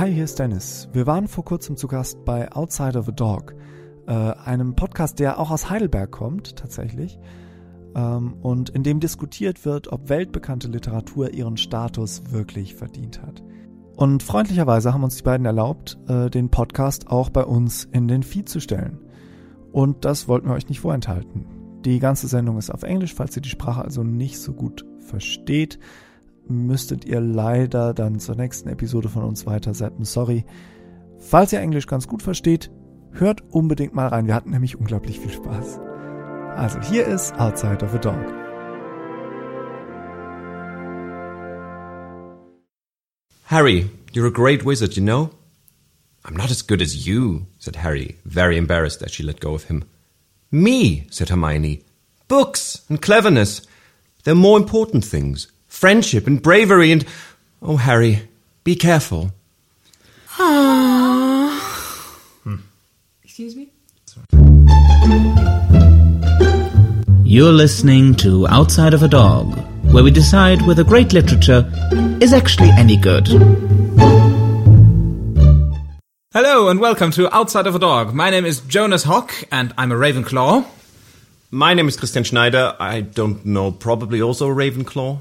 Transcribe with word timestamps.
Hi, 0.00 0.10
hier 0.10 0.24
ist 0.24 0.38
Dennis. 0.38 0.88
Wir 0.94 1.06
waren 1.06 1.28
vor 1.28 1.44
kurzem 1.44 1.76
zu 1.76 1.86
Gast 1.86 2.24
bei 2.24 2.50
Outside 2.52 2.98
of 2.98 3.06
a 3.08 3.12
Dog, 3.12 3.54
äh, 4.06 4.12
einem 4.12 4.74
Podcast, 4.74 5.18
der 5.18 5.38
auch 5.38 5.50
aus 5.50 5.68
Heidelberg 5.68 6.10
kommt, 6.10 6.56
tatsächlich, 6.56 7.18
ähm, 7.94 8.32
und 8.40 8.70
in 8.70 8.82
dem 8.82 9.00
diskutiert 9.00 9.66
wird, 9.66 9.92
ob 9.92 10.08
weltbekannte 10.08 10.68
Literatur 10.68 11.34
ihren 11.34 11.58
Status 11.58 12.22
wirklich 12.30 12.76
verdient 12.76 13.20
hat. 13.20 13.42
Und 13.94 14.22
freundlicherweise 14.22 14.94
haben 14.94 15.04
uns 15.04 15.18
die 15.18 15.22
beiden 15.22 15.44
erlaubt, 15.44 15.98
äh, 16.08 16.30
den 16.30 16.48
Podcast 16.48 17.08
auch 17.08 17.28
bei 17.28 17.44
uns 17.44 17.84
in 17.84 18.08
den 18.08 18.22
Feed 18.22 18.48
zu 18.48 18.58
stellen. 18.58 19.00
Und 19.70 20.06
das 20.06 20.28
wollten 20.28 20.48
wir 20.48 20.54
euch 20.54 20.70
nicht 20.70 20.80
vorenthalten. 20.80 21.44
Die 21.84 21.98
ganze 21.98 22.26
Sendung 22.26 22.56
ist 22.56 22.70
auf 22.70 22.84
Englisch, 22.84 23.12
falls 23.12 23.36
ihr 23.36 23.42
die 23.42 23.50
Sprache 23.50 23.84
also 23.84 24.02
nicht 24.02 24.38
so 24.38 24.54
gut 24.54 24.86
versteht 25.00 25.78
müsstet 26.50 27.04
ihr 27.04 27.20
leider 27.20 27.94
dann 27.94 28.20
zur 28.20 28.34
nächsten 28.34 28.68
Episode 28.68 29.08
von 29.08 29.24
uns 29.24 29.46
weiter 29.46 29.72
zappen. 29.72 30.04
Sorry. 30.04 30.44
Falls 31.18 31.52
ihr 31.52 31.60
Englisch 31.60 31.86
ganz 31.86 32.06
gut 32.08 32.22
versteht, 32.22 32.70
hört 33.12 33.42
unbedingt 33.50 33.94
mal 33.94 34.08
rein. 34.08 34.26
Wir 34.26 34.34
hatten 34.34 34.50
nämlich 34.50 34.76
unglaublich 34.76 35.20
viel 35.20 35.30
Spaß. 35.30 35.78
Also 36.56 36.80
hier 36.80 37.06
ist 37.06 37.34
Outside 37.38 37.84
of 37.84 37.94
a 37.94 37.98
Dog. 37.98 38.16
Harry, 43.44 43.90
you're 44.12 44.28
a 44.28 44.30
great 44.30 44.64
wizard, 44.64 44.96
you 44.96 45.02
know? 45.02 45.30
I'm 46.24 46.36
not 46.36 46.50
as 46.50 46.66
good 46.66 46.82
as 46.82 47.06
you, 47.06 47.46
said 47.58 47.76
Harry, 47.76 48.16
very 48.24 48.56
embarrassed 48.56 49.02
as 49.02 49.12
she 49.12 49.22
let 49.22 49.40
go 49.40 49.54
of 49.54 49.64
him. 49.64 49.84
Me, 50.52 51.06
said 51.10 51.30
Hermione. 51.30 51.82
Books 52.28 52.84
and 52.88 53.00
cleverness. 53.00 53.62
They're 54.22 54.34
more 54.34 54.58
important 54.58 55.04
things 55.04 55.48
friendship 55.70 56.26
and 56.26 56.42
bravery 56.42 56.92
and. 56.92 57.06
Oh, 57.62 57.76
Harry, 57.76 58.28
be 58.64 58.74
careful. 58.74 59.30
hmm. 62.42 62.56
Excuse 63.22 63.56
me? 63.56 63.70
You're 67.24 67.52
listening 67.52 68.14
to 68.16 68.48
Outside 68.48 68.92
of 68.92 69.02
a 69.02 69.08
Dog, 69.08 69.56
where 69.92 70.02
we 70.02 70.10
decide 70.10 70.62
whether 70.62 70.82
great 70.82 71.12
literature 71.12 71.70
is 72.20 72.32
actually 72.32 72.70
any 72.70 72.96
good. 72.96 73.28
Hello 76.32 76.68
and 76.68 76.80
welcome 76.80 77.10
to 77.12 77.32
Outside 77.34 77.66
of 77.66 77.74
a 77.74 77.78
Dog. 77.78 78.14
My 78.14 78.30
name 78.30 78.44
is 78.46 78.60
Jonas 78.60 79.04
Hock 79.04 79.32
and 79.52 79.74
I'm 79.76 79.92
a 79.92 79.96
Ravenclaw. 79.96 80.64
My 81.50 81.74
name 81.74 81.88
is 81.88 81.96
Christian 81.96 82.22
Schneider. 82.24 82.74
I 82.78 83.00
don't 83.00 83.44
know, 83.44 83.70
probably 83.72 84.22
also 84.22 84.48
a 84.48 84.54
Ravenclaw. 84.54 85.18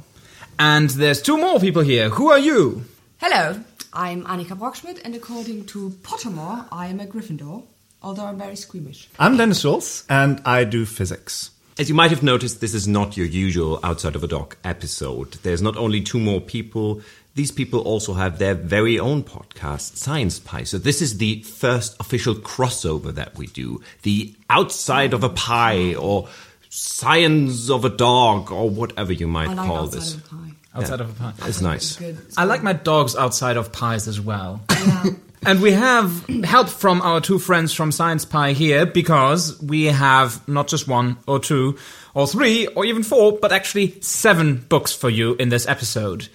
And 0.61 0.89
there's 0.89 1.21
two 1.21 1.37
more 1.37 1.57
people 1.57 1.81
here. 1.83 2.09
Who 2.09 2.29
are 2.31 2.37
you? 2.37 2.83
Hello, 3.19 3.63
I'm 3.93 4.25
Annika 4.25 4.57
Brockschmidt, 4.59 4.99
and 5.05 5.15
according 5.15 5.67
to 5.67 5.91
Pottermore, 6.03 6.65
I 6.69 6.87
am 6.87 6.99
a 6.99 7.05
Gryffindor, 7.05 7.63
although 8.03 8.25
I'm 8.25 8.37
very 8.37 8.57
squeamish. 8.57 9.07
I'm 9.17 9.37
Dennis 9.37 9.61
Schulz, 9.61 10.03
and 10.09 10.41
I 10.45 10.65
do 10.65 10.85
physics. 10.85 11.51
As 11.77 11.87
you 11.87 11.95
might 11.95 12.11
have 12.11 12.23
noticed, 12.23 12.59
this 12.59 12.73
is 12.73 12.89
not 12.89 13.15
your 13.15 13.25
usual 13.25 13.79
Outside 13.83 14.17
of 14.17 14.23
a 14.25 14.27
Dog 14.27 14.57
episode. 14.65 15.35
There's 15.43 15.61
not 15.61 15.77
only 15.77 16.01
two 16.01 16.19
more 16.19 16.41
people, 16.41 17.01
these 17.35 17.51
people 17.51 17.79
also 17.79 18.13
have 18.15 18.37
their 18.37 18.53
very 18.53 18.99
own 18.99 19.23
podcast, 19.23 19.95
Science 19.95 20.39
Pie. 20.39 20.63
So 20.63 20.77
this 20.77 21.01
is 21.01 21.19
the 21.19 21.41
first 21.43 21.95
official 22.01 22.35
crossover 22.35 23.15
that 23.15 23.37
we 23.37 23.47
do. 23.47 23.81
The 24.01 24.35
outside 24.49 25.13
of 25.13 25.23
a 25.23 25.29
pie 25.29 25.95
or 25.95 26.27
science 26.69 27.69
of 27.69 27.83
a 27.83 27.89
dog 27.89 28.51
or 28.51 28.69
whatever 28.69 29.11
you 29.11 29.27
might 29.27 29.49
like 29.49 29.67
call 29.67 29.87
this. 29.87 30.17
Of 30.73 30.83
outside 30.83 30.99
yeah. 30.99 31.05
of 31.05 31.09
a 31.21 31.31
pie. 31.31 31.47
It's 31.47 31.61
nice. 31.61 31.99
It's 31.99 32.19
it's 32.19 32.37
I 32.37 32.43
like 32.43 32.63
my 32.63 32.73
dogs 32.73 33.15
outside 33.15 33.57
of 33.57 33.71
pies 33.71 34.07
as 34.07 34.21
well. 34.21 34.61
Yeah. 34.69 35.03
and 35.45 35.61
we 35.61 35.71
have 35.71 36.27
help 36.43 36.69
from 36.69 37.01
our 37.01 37.21
two 37.21 37.39
friends 37.39 37.73
from 37.73 37.91
Science 37.91 38.25
Pie 38.25 38.53
here 38.53 38.85
because 38.85 39.61
we 39.61 39.85
have 39.85 40.47
not 40.47 40.67
just 40.67 40.87
one 40.87 41.17
or 41.27 41.39
two 41.39 41.77
or 42.13 42.27
three 42.27 42.67
or 42.67 42.85
even 42.85 43.03
four, 43.03 43.37
but 43.41 43.51
actually 43.51 43.99
seven 44.01 44.57
books 44.69 44.93
for 44.93 45.09
you 45.09 45.35
in 45.35 45.49
this 45.49 45.67
episode. 45.67 46.27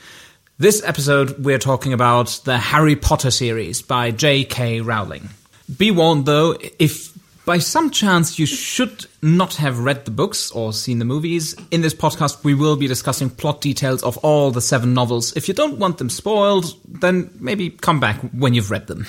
This 0.59 0.83
episode, 0.84 1.44
we're 1.44 1.59
talking 1.59 1.93
about 1.93 2.41
the 2.44 2.59
Harry 2.59 2.97
Potter 2.97 3.31
series 3.31 3.83
by 3.83 4.11
J.K. 4.12 4.81
Rowling. 4.81 5.28
Be 5.77 5.91
warned 5.91 6.27
though, 6.27 6.56
if 6.78 7.13
by 7.44 7.59
some 7.59 7.91
chance 7.91 8.38
you 8.38 8.47
should 8.47 9.06
not 9.22 9.56
have 9.56 9.81
read 9.81 10.05
the 10.05 10.10
books 10.10 10.50
or 10.50 10.72
seen 10.72 10.99
the 10.99 11.05
movies. 11.05 11.55
In 11.71 11.82
this 11.82 11.94
podcast, 11.94 12.43
we 12.43 12.55
will 12.55 12.77
be 12.77 12.87
discussing 12.87 13.31
plot 13.31 13.60
details 13.60 14.03
of 14.03 14.16
all 14.19 14.50
the 14.50 14.60
seven 14.60 14.94
novels. 14.94 15.37
If 15.37 15.49
you 15.49 15.55
don't 15.55 15.78
want 15.78 15.99
them 15.99 16.09
spoiled, 16.09 16.75
then 16.87 17.31
maybe 17.38 17.71
come 17.71 18.00
back 18.00 18.21
when 18.32 18.55
you've 18.55 18.71
read 18.71 18.87
them. 18.87 19.06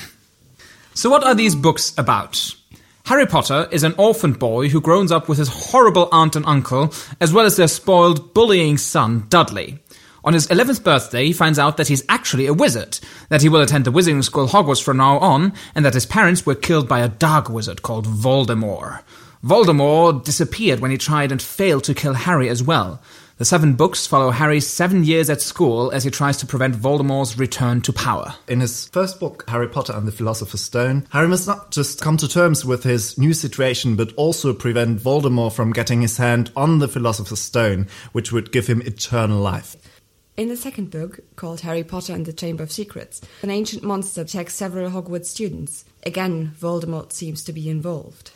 So, 0.93 1.09
what 1.09 1.23
are 1.23 1.35
these 1.35 1.55
books 1.55 1.93
about? 1.97 2.55
Harry 3.05 3.25
Potter 3.27 3.67
is 3.71 3.83
an 3.83 3.93
orphan 3.97 4.33
boy 4.33 4.67
who 4.69 4.81
grows 4.81 5.11
up 5.11 5.29
with 5.29 5.37
his 5.37 5.49
horrible 5.49 6.09
aunt 6.11 6.35
and 6.35 6.45
uncle, 6.45 6.91
as 7.21 7.31
well 7.31 7.45
as 7.45 7.55
their 7.55 7.67
spoiled, 7.67 8.33
bullying 8.33 8.77
son, 8.77 9.25
Dudley. 9.29 9.79
On 10.25 10.33
his 10.33 10.47
11th 10.47 10.83
birthday, 10.83 11.27
he 11.27 11.33
finds 11.33 11.59
out 11.59 11.77
that 11.77 11.87
he's 11.87 12.03
actually 12.09 12.47
a 12.47 12.53
wizard, 12.53 12.99
that 13.29 13.43
he 13.43 13.49
will 13.49 13.61
attend 13.61 13.85
the 13.85 13.91
wizarding 13.91 14.23
school 14.23 14.47
Hogwarts 14.47 14.83
from 14.83 14.97
now 14.97 15.19
on, 15.19 15.53
and 15.75 15.85
that 15.85 15.93
his 15.93 16.07
parents 16.07 16.47
were 16.47 16.55
killed 16.55 16.89
by 16.89 17.01
a 17.01 17.09
dark 17.09 17.47
wizard 17.47 17.83
called 17.83 18.07
Voldemort. 18.07 19.03
Voldemort 19.43 20.23
disappeared 20.23 20.79
when 20.79 20.89
he 20.89 20.97
tried 20.97 21.31
and 21.31 21.39
failed 21.39 21.83
to 21.83 21.93
kill 21.93 22.15
Harry 22.15 22.49
as 22.49 22.63
well. 22.63 22.99
The 23.37 23.45
seven 23.45 23.73
books 23.73 24.07
follow 24.07 24.31
Harry's 24.31 24.65
seven 24.65 25.03
years 25.03 25.29
at 25.29 25.41
school 25.41 25.91
as 25.91 26.03
he 26.03 26.09
tries 26.09 26.37
to 26.37 26.47
prevent 26.47 26.73
Voldemort's 26.73 27.37
return 27.37 27.81
to 27.81 27.93
power. 27.93 28.33
In 28.47 28.61
his 28.61 28.87
first 28.87 29.19
book, 29.19 29.43
Harry 29.47 29.67
Potter 29.67 29.93
and 29.93 30.07
the 30.07 30.11
Philosopher's 30.11 30.61
Stone, 30.61 31.05
Harry 31.11 31.27
must 31.27 31.45
not 31.45 31.69
just 31.69 32.01
come 32.01 32.17
to 32.17 32.27
terms 32.27 32.65
with 32.65 32.83
his 32.83 33.15
new 33.19 33.33
situation, 33.35 33.95
but 33.95 34.11
also 34.15 34.53
prevent 34.53 34.99
Voldemort 34.99 35.53
from 35.53 35.71
getting 35.71 36.01
his 36.01 36.17
hand 36.17 36.49
on 36.55 36.79
the 36.79 36.87
Philosopher's 36.87 37.41
Stone, 37.41 37.87
which 38.11 38.31
would 38.31 38.51
give 38.51 38.65
him 38.65 38.81
eternal 38.81 39.39
life. 39.39 39.75
In 40.37 40.49
the 40.49 40.57
second 40.57 40.91
book, 40.91 41.21
called 41.37 41.61
Harry 41.61 41.85
Potter 41.85 42.13
and 42.13 42.25
the 42.25 42.33
Chamber 42.33 42.61
of 42.61 42.71
Secrets, 42.71 43.21
an 43.41 43.49
ancient 43.49 43.83
monster 43.83 44.19
attacks 44.19 44.53
several 44.53 44.89
Hogwarts 44.89 45.27
students. 45.27 45.85
Again, 46.05 46.51
Voldemort 46.59 47.13
seems 47.13 47.41
to 47.45 47.53
be 47.53 47.69
involved. 47.69 48.31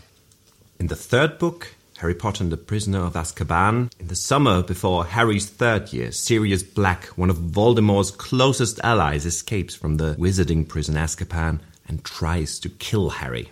In 0.79 0.87
the 0.87 0.95
third 0.95 1.37
book, 1.37 1.75
Harry 1.97 2.15
Potter 2.15 2.45
and 2.45 2.53
the 2.53 2.57
Prisoner 2.57 3.03
of 3.03 3.15
Azkaban, 3.15 3.91
in 3.99 4.07
the 4.07 4.15
summer 4.15 4.63
before 4.63 5.03
Harry's 5.03 5.49
third 5.49 5.91
year, 5.91 6.13
Sirius 6.13 6.63
Black, 6.63 7.07
one 7.17 7.29
of 7.29 7.35
Voldemort's 7.35 8.11
closest 8.11 8.79
allies, 8.81 9.25
escapes 9.25 9.75
from 9.75 9.97
the 9.97 10.15
wizarding 10.15 10.65
prison 10.65 10.95
Azkaban 10.95 11.59
and 11.89 12.05
tries 12.05 12.59
to 12.59 12.69
kill 12.69 13.09
Harry. 13.09 13.49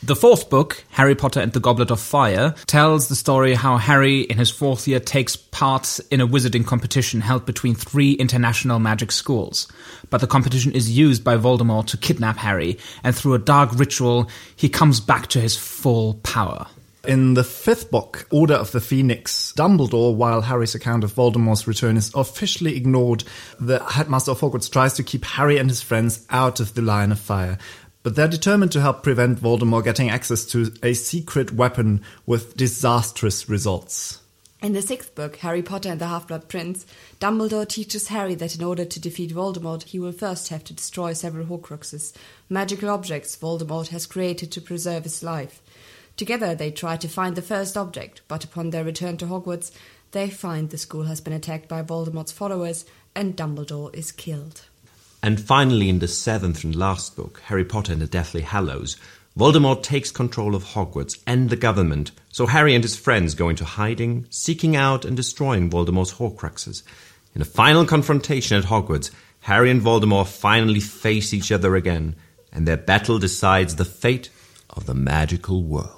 The 0.00 0.14
fourth 0.14 0.48
book, 0.48 0.84
Harry 0.90 1.16
Potter 1.16 1.40
and 1.40 1.52
the 1.52 1.58
Goblet 1.58 1.90
of 1.90 1.98
Fire, 1.98 2.54
tells 2.66 3.08
the 3.08 3.16
story 3.16 3.54
how 3.54 3.78
Harry, 3.78 4.20
in 4.20 4.38
his 4.38 4.48
fourth 4.48 4.86
year, 4.86 5.00
takes 5.00 5.34
part 5.34 5.98
in 6.12 6.20
a 6.20 6.26
wizarding 6.26 6.64
competition 6.64 7.20
held 7.20 7.44
between 7.44 7.74
three 7.74 8.12
international 8.12 8.78
magic 8.78 9.10
schools. 9.10 9.66
But 10.08 10.20
the 10.20 10.28
competition 10.28 10.70
is 10.70 10.96
used 10.96 11.24
by 11.24 11.36
Voldemort 11.36 11.88
to 11.88 11.96
kidnap 11.96 12.36
Harry, 12.36 12.78
and 13.02 13.14
through 13.14 13.34
a 13.34 13.40
dark 13.40 13.70
ritual, 13.74 14.30
he 14.54 14.68
comes 14.68 15.00
back 15.00 15.26
to 15.28 15.40
his 15.40 15.56
full 15.56 16.14
power. 16.22 16.68
In 17.06 17.34
the 17.34 17.44
fifth 17.44 17.90
book, 17.90 18.28
Order 18.30 18.54
of 18.54 18.70
the 18.70 18.80
Phoenix, 18.80 19.52
Dumbledore, 19.56 20.14
while 20.14 20.42
Harry's 20.42 20.74
account 20.76 21.02
of 21.02 21.12
Voldemort's 21.12 21.66
return 21.66 21.96
is 21.96 22.12
officially 22.14 22.76
ignored, 22.76 23.24
the 23.58 23.82
headmaster 23.82 24.30
of 24.30 24.40
Hogwarts 24.40 24.70
tries 24.70 24.94
to 24.94 25.02
keep 25.02 25.24
Harry 25.24 25.58
and 25.58 25.68
his 25.68 25.82
friends 25.82 26.24
out 26.30 26.60
of 26.60 26.74
the 26.74 26.82
Line 26.82 27.10
of 27.10 27.18
Fire 27.18 27.58
but 28.02 28.16
they're 28.16 28.28
determined 28.28 28.72
to 28.72 28.80
help 28.80 29.02
prevent 29.02 29.40
Voldemort 29.40 29.84
getting 29.84 30.10
access 30.10 30.44
to 30.46 30.72
a 30.82 30.94
secret 30.94 31.52
weapon 31.52 32.02
with 32.26 32.56
disastrous 32.56 33.48
results. 33.48 34.20
In 34.60 34.72
the 34.72 34.82
sixth 34.82 35.14
book, 35.14 35.36
Harry 35.36 35.62
Potter 35.62 35.88
and 35.88 36.00
the 36.00 36.08
Half 36.08 36.26
Blood 36.26 36.48
Prince, 36.48 36.84
Dumbledore 37.20 37.68
teaches 37.68 38.08
Harry 38.08 38.34
that 38.34 38.56
in 38.56 38.64
order 38.64 38.84
to 38.84 39.00
defeat 39.00 39.32
Voldemort, 39.32 39.84
he 39.84 40.00
will 40.00 40.10
first 40.10 40.48
have 40.48 40.64
to 40.64 40.74
destroy 40.74 41.12
several 41.12 41.46
Horcruxes, 41.46 42.12
magical 42.48 42.90
objects 42.90 43.36
Voldemort 43.36 43.88
has 43.88 44.06
created 44.06 44.50
to 44.50 44.60
preserve 44.60 45.04
his 45.04 45.22
life. 45.22 45.62
Together, 46.16 46.56
they 46.56 46.72
try 46.72 46.96
to 46.96 47.06
find 47.06 47.36
the 47.36 47.42
first 47.42 47.76
object, 47.76 48.22
but 48.26 48.42
upon 48.42 48.70
their 48.70 48.82
return 48.82 49.16
to 49.18 49.26
Hogwarts, 49.26 49.70
they 50.10 50.28
find 50.28 50.70
the 50.70 50.78
school 50.78 51.04
has 51.04 51.20
been 51.20 51.32
attacked 51.32 51.68
by 51.68 51.82
Voldemort's 51.82 52.32
followers 52.32 52.84
and 53.14 53.36
Dumbledore 53.36 53.94
is 53.94 54.10
killed. 54.10 54.62
And 55.22 55.40
finally, 55.40 55.88
in 55.88 55.98
the 55.98 56.08
seventh 56.08 56.64
and 56.64 56.76
last 56.76 57.16
book, 57.16 57.40
Harry 57.46 57.64
Potter 57.64 57.92
and 57.92 58.00
the 58.00 58.06
Deathly 58.06 58.42
Hallows, 58.42 58.96
Voldemort 59.36 59.82
takes 59.82 60.10
control 60.10 60.54
of 60.54 60.64
Hogwarts 60.64 61.20
and 61.26 61.48
the 61.50 61.56
government, 61.56 62.10
so 62.30 62.46
Harry 62.46 62.74
and 62.74 62.82
his 62.82 62.96
friends 62.96 63.34
go 63.34 63.48
into 63.48 63.64
hiding, 63.64 64.26
seeking 64.30 64.74
out 64.74 65.04
and 65.04 65.16
destroying 65.16 65.70
Voldemort's 65.70 66.14
Horcruxes. 66.14 66.82
In 67.34 67.42
a 67.42 67.44
final 67.44 67.84
confrontation 67.84 68.56
at 68.56 68.64
Hogwarts, 68.64 69.10
Harry 69.42 69.70
and 69.70 69.80
Voldemort 69.80 70.26
finally 70.26 70.80
face 70.80 71.32
each 71.32 71.52
other 71.52 71.76
again, 71.76 72.16
and 72.52 72.66
their 72.66 72.76
battle 72.76 73.18
decides 73.18 73.76
the 73.76 73.84
fate 73.84 74.30
of 74.70 74.86
the 74.86 74.94
magical 74.94 75.62
world. 75.62 75.97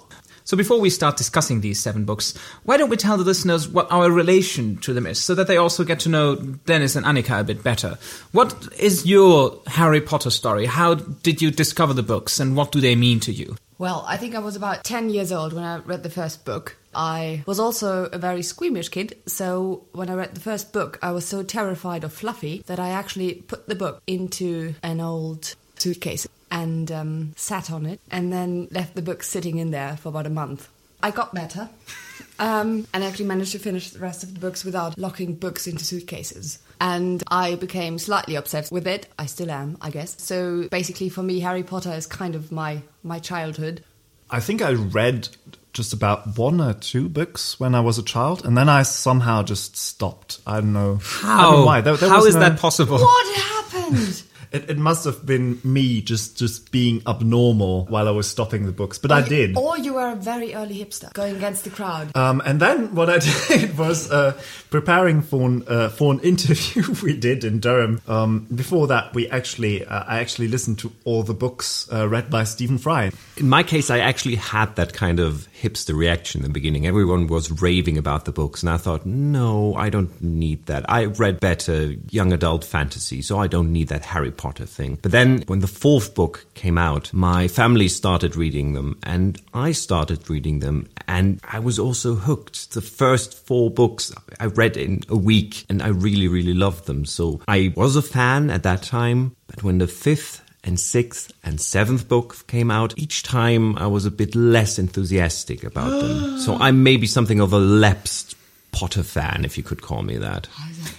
So 0.51 0.57
before 0.57 0.81
we 0.81 0.91
start 0.91 1.17
discussing 1.17 1.61
these 1.61 1.81
seven 1.81 2.05
books, 2.05 2.35
why 2.65 2.77
don't 2.77 2.91
we 2.91 2.97
tell 2.97 3.17
the 3.17 3.23
listeners 3.23 3.69
what 3.69 3.87
our 3.89 4.11
relation 4.11 4.79
to 4.79 4.93
them 4.93 5.07
is 5.07 5.21
so 5.21 5.33
that 5.37 5.47
they 5.47 5.57
also 5.57 5.85
get 5.85 6.01
to 6.01 6.09
know 6.09 6.35
Dennis 6.35 6.97
and 6.97 7.07
Annika 7.07 7.39
a 7.39 7.45
bit 7.45 7.63
better? 7.63 7.99
What 8.33 8.69
is 8.77 9.07
your 9.07 9.63
Harry 9.69 10.01
Potter 10.01 10.31
story? 10.31 10.67
How 10.67 10.95
did 10.95 11.41
you 11.41 11.53
discover 11.53 11.95
the 11.95 12.03
books 12.03 12.41
and 12.41 12.57
what 12.57 12.73
do 12.73 12.81
they 12.81 12.97
mean 12.97 13.21
to 13.21 13.33
you? 13.33 13.55
Well, 13.79 14.05
I 14.09 14.17
think 14.17 14.35
I 14.35 14.41
was 14.41 14.57
about 14.57 14.83
10 14.83 15.11
years 15.11 15.31
old 15.31 15.53
when 15.53 15.63
I 15.63 15.79
read 15.79 16.03
the 16.03 16.11
first 16.11 16.45
book. 16.45 16.77
I 16.93 17.45
was 17.47 17.61
also 17.61 18.07
a 18.07 18.19
very 18.19 18.43
squeamish 18.43 18.89
kid, 18.89 19.17
so 19.27 19.85
when 19.93 20.11
I 20.11 20.15
read 20.15 20.35
the 20.35 20.41
first 20.41 20.73
book, 20.73 20.99
I 21.01 21.13
was 21.13 21.25
so 21.25 21.45
terrified 21.45 22.03
of 22.03 22.13
Fluffy 22.13 22.65
that 22.67 22.81
I 22.81 22.91
actually 22.91 23.35
put 23.35 23.69
the 23.69 23.77
book 23.77 24.03
into 24.07 24.75
an 24.83 25.01
old 25.01 25.55
suitcase 25.81 26.27
and 26.51 26.91
um, 26.93 27.33
sat 27.37 27.71
on 27.71 27.87
it 27.87 28.01
and 28.11 28.33
then 28.33 28.69
left 28.71 28.95
the 28.95 29.03
book 29.03 29.23
sitting 29.23 29.59
in 29.59 29.71
there 29.71 29.97
for 29.97 30.09
about 30.11 30.27
a 30.27 30.31
month. 30.31 30.69
I 31.03 31.11
got 31.11 31.35
better 31.35 31.69
um, 32.39 32.87
and 32.93 33.03
actually 33.05 33.25
managed 33.27 33.53
to 33.53 33.59
finish 33.59 33.91
the 33.91 33.99
rest 34.01 34.23
of 34.23 34.35
the 34.35 34.41
books 34.41 34.65
without 34.65 34.99
locking 34.99 35.35
books 35.35 35.67
into 35.67 35.85
suitcases. 35.85 36.59
And 36.81 37.23
I 37.31 37.55
became 37.57 37.99
slightly 37.99 38.35
obsessed 38.37 38.73
with 38.73 38.87
it. 38.87 39.07
I 39.19 39.27
still 39.27 39.51
am, 39.51 39.77
I 39.81 39.91
guess. 39.91 40.17
So 40.19 40.69
basically, 40.71 41.09
for 41.11 41.23
me, 41.23 41.41
Harry 41.41 41.63
Potter 41.63 41.93
is 41.93 42.07
kind 42.07 42.35
of 42.35 42.51
my, 42.51 42.83
my 43.03 43.19
childhood. 43.19 43.85
I 44.31 44.41
think 44.41 44.63
I 44.63 44.73
read 44.73 45.29
just 45.73 45.93
about 45.93 46.39
one 46.39 46.61
or 46.61 46.73
two 46.73 47.09
books 47.09 47.61
when 47.61 47.75
I 47.75 47.81
was 47.81 47.99
a 47.99 48.03
child, 48.03 48.45
and 48.45 48.57
then 48.57 48.69
I 48.69 48.83
somehow 48.83 49.43
just 49.43 49.77
stopped. 49.77 50.41
I 50.47 50.61
don't 50.61 50.73
know 50.73 51.01
How? 51.03 51.39
I 51.39 51.43
don't 51.43 51.61
know 51.61 51.67
why. 51.67 51.81
There- 51.83 51.97
there 51.97 52.09
How 52.09 52.17
was 52.19 52.27
is 52.29 52.35
no- 52.35 52.41
that 52.41 52.59
possible? 52.59 52.99
What 52.99 53.37
happened? 53.37 54.23
It, 54.53 54.69
it 54.71 54.79
must 54.79 55.05
have 55.05 55.25
been 55.25 55.61
me 55.63 56.01
just 56.03 56.37
just 56.37 56.73
being 56.73 57.03
abnormal 57.07 57.87
while 57.87 58.09
I 58.09 58.11
was 58.11 58.29
stopping 58.29 58.67
the 58.67 58.73
books, 58.73 58.99
but 58.99 59.13
I 59.13 59.23
did. 59.23 59.57
Or 59.57 59.79
you 59.79 59.95
were 59.95 60.11
a 60.11 60.17
very 60.17 60.55
early 60.55 60.75
hipster, 60.75 61.13
going 61.13 61.37
against 61.37 61.65
the 61.65 61.71
crowd. 61.71 62.15
Um, 62.17 62.43
and 62.45 62.61
then 62.61 62.95
what 62.95 63.09
I 63.09 63.19
did 63.49 63.79
was 63.79 64.11
uh, 64.11 64.41
preparing 64.71 65.23
for 65.23 65.49
an, 65.49 65.65
uh, 65.69 65.89
for 65.91 66.13
an 66.13 66.21
interview 66.31 66.83
we 67.03 67.17
did 67.17 67.45
in 67.45 67.61
Durham. 67.61 68.01
Um, 68.09 68.47
before 68.53 68.89
that, 68.89 69.15
we 69.15 69.29
actually 69.29 69.85
uh, 69.85 70.05
I 70.07 70.19
actually 70.19 70.49
listened 70.49 70.81
to 70.81 70.93
all 71.05 71.23
the 71.23 71.35
books 71.35 71.89
uh, 71.93 72.09
read 72.09 72.29
by 72.29 72.45
Stephen 72.45 72.79
Fry. 72.79 73.13
In 73.37 73.49
my 73.49 73.63
case, 73.63 73.89
I 73.89 74.01
actually 74.01 74.35
had 74.35 74.75
that 74.77 74.93
kind 74.93 75.21
of 75.21 75.47
hipster 75.61 75.97
reaction 75.97 76.41
in 76.41 76.49
the 76.49 76.53
beginning. 76.53 76.87
Everyone 76.87 77.27
was 77.29 77.63
raving 77.63 77.99
about 77.99 78.25
the 78.25 78.33
books, 78.33 78.63
and 78.63 78.71
I 78.71 78.79
thought, 78.79 79.07
no, 79.07 79.75
I 79.75 79.91
don't 79.91 80.21
need 80.21 80.67
that. 80.67 80.91
I 80.91 81.05
read 81.05 81.39
better 81.39 81.95
young 82.11 82.33
adult 82.33 82.65
fantasy, 82.65 83.23
so 83.23 83.39
I 83.39 83.47
don't 83.47 83.73
need 83.73 83.89
that 83.89 84.05
Harry 84.05 84.33
Potter 84.41 84.65
thing. 84.65 84.99
But 85.03 85.13
then 85.13 85.45
when 85.49 85.61
the 85.61 85.67
fourth 85.67 86.15
book 86.15 86.47
came 86.55 86.79
out, 86.79 87.13
my 87.13 87.47
family 87.47 87.89
started 87.89 88.37
reading 88.37 88.73
them, 88.73 88.99
and 89.03 89.39
I 89.53 89.73
started 89.73 90.31
reading 90.31 90.61
them, 90.61 90.89
and 91.07 91.39
I 91.45 91.59
was 91.59 91.79
also 91.79 92.15
hooked. 92.15 92.73
The 92.73 92.81
first 92.81 93.47
four 93.47 93.71
books 93.71 94.11
I 94.41 94.47
read 94.47 94.79
in 94.79 95.03
a 95.11 95.17
week, 95.17 95.67
and 95.69 95.83
I 95.83 95.89
really, 95.89 96.27
really 96.27 96.55
loved 96.55 96.87
them. 96.87 97.05
So 97.05 97.43
I 97.49 97.75
was 97.77 97.97
a 97.97 98.03
fan 98.03 98.49
at 98.49 98.63
that 98.63 98.83
time, 98.83 99.37
but 99.47 99.63
when 99.63 99.77
the 99.77 99.87
fifth 99.87 100.41
and 100.65 100.81
sixth 100.81 101.33
and 101.45 101.61
seventh 101.61 102.09
book 102.09 102.47
came 102.47 102.71
out, 102.71 102.95
each 102.97 103.23
time 103.23 103.77
I 103.77 103.89
was 103.89 104.07
a 104.07 104.11
bit 104.11 104.35
less 104.35 104.79
enthusiastic 104.79 105.65
about 105.65 105.91
them. 106.01 106.39
So 106.45 106.57
I'm 106.57 106.83
maybe 106.83 107.07
something 107.07 107.41
of 107.41 107.53
a 107.53 107.59
lapsed 107.59 108.37
Potter 108.73 109.03
fan, 109.03 109.45
if 109.45 109.59
you 109.59 109.65
could 109.65 109.83
call 109.83 110.03
me 110.03 110.17
that. 110.19 110.49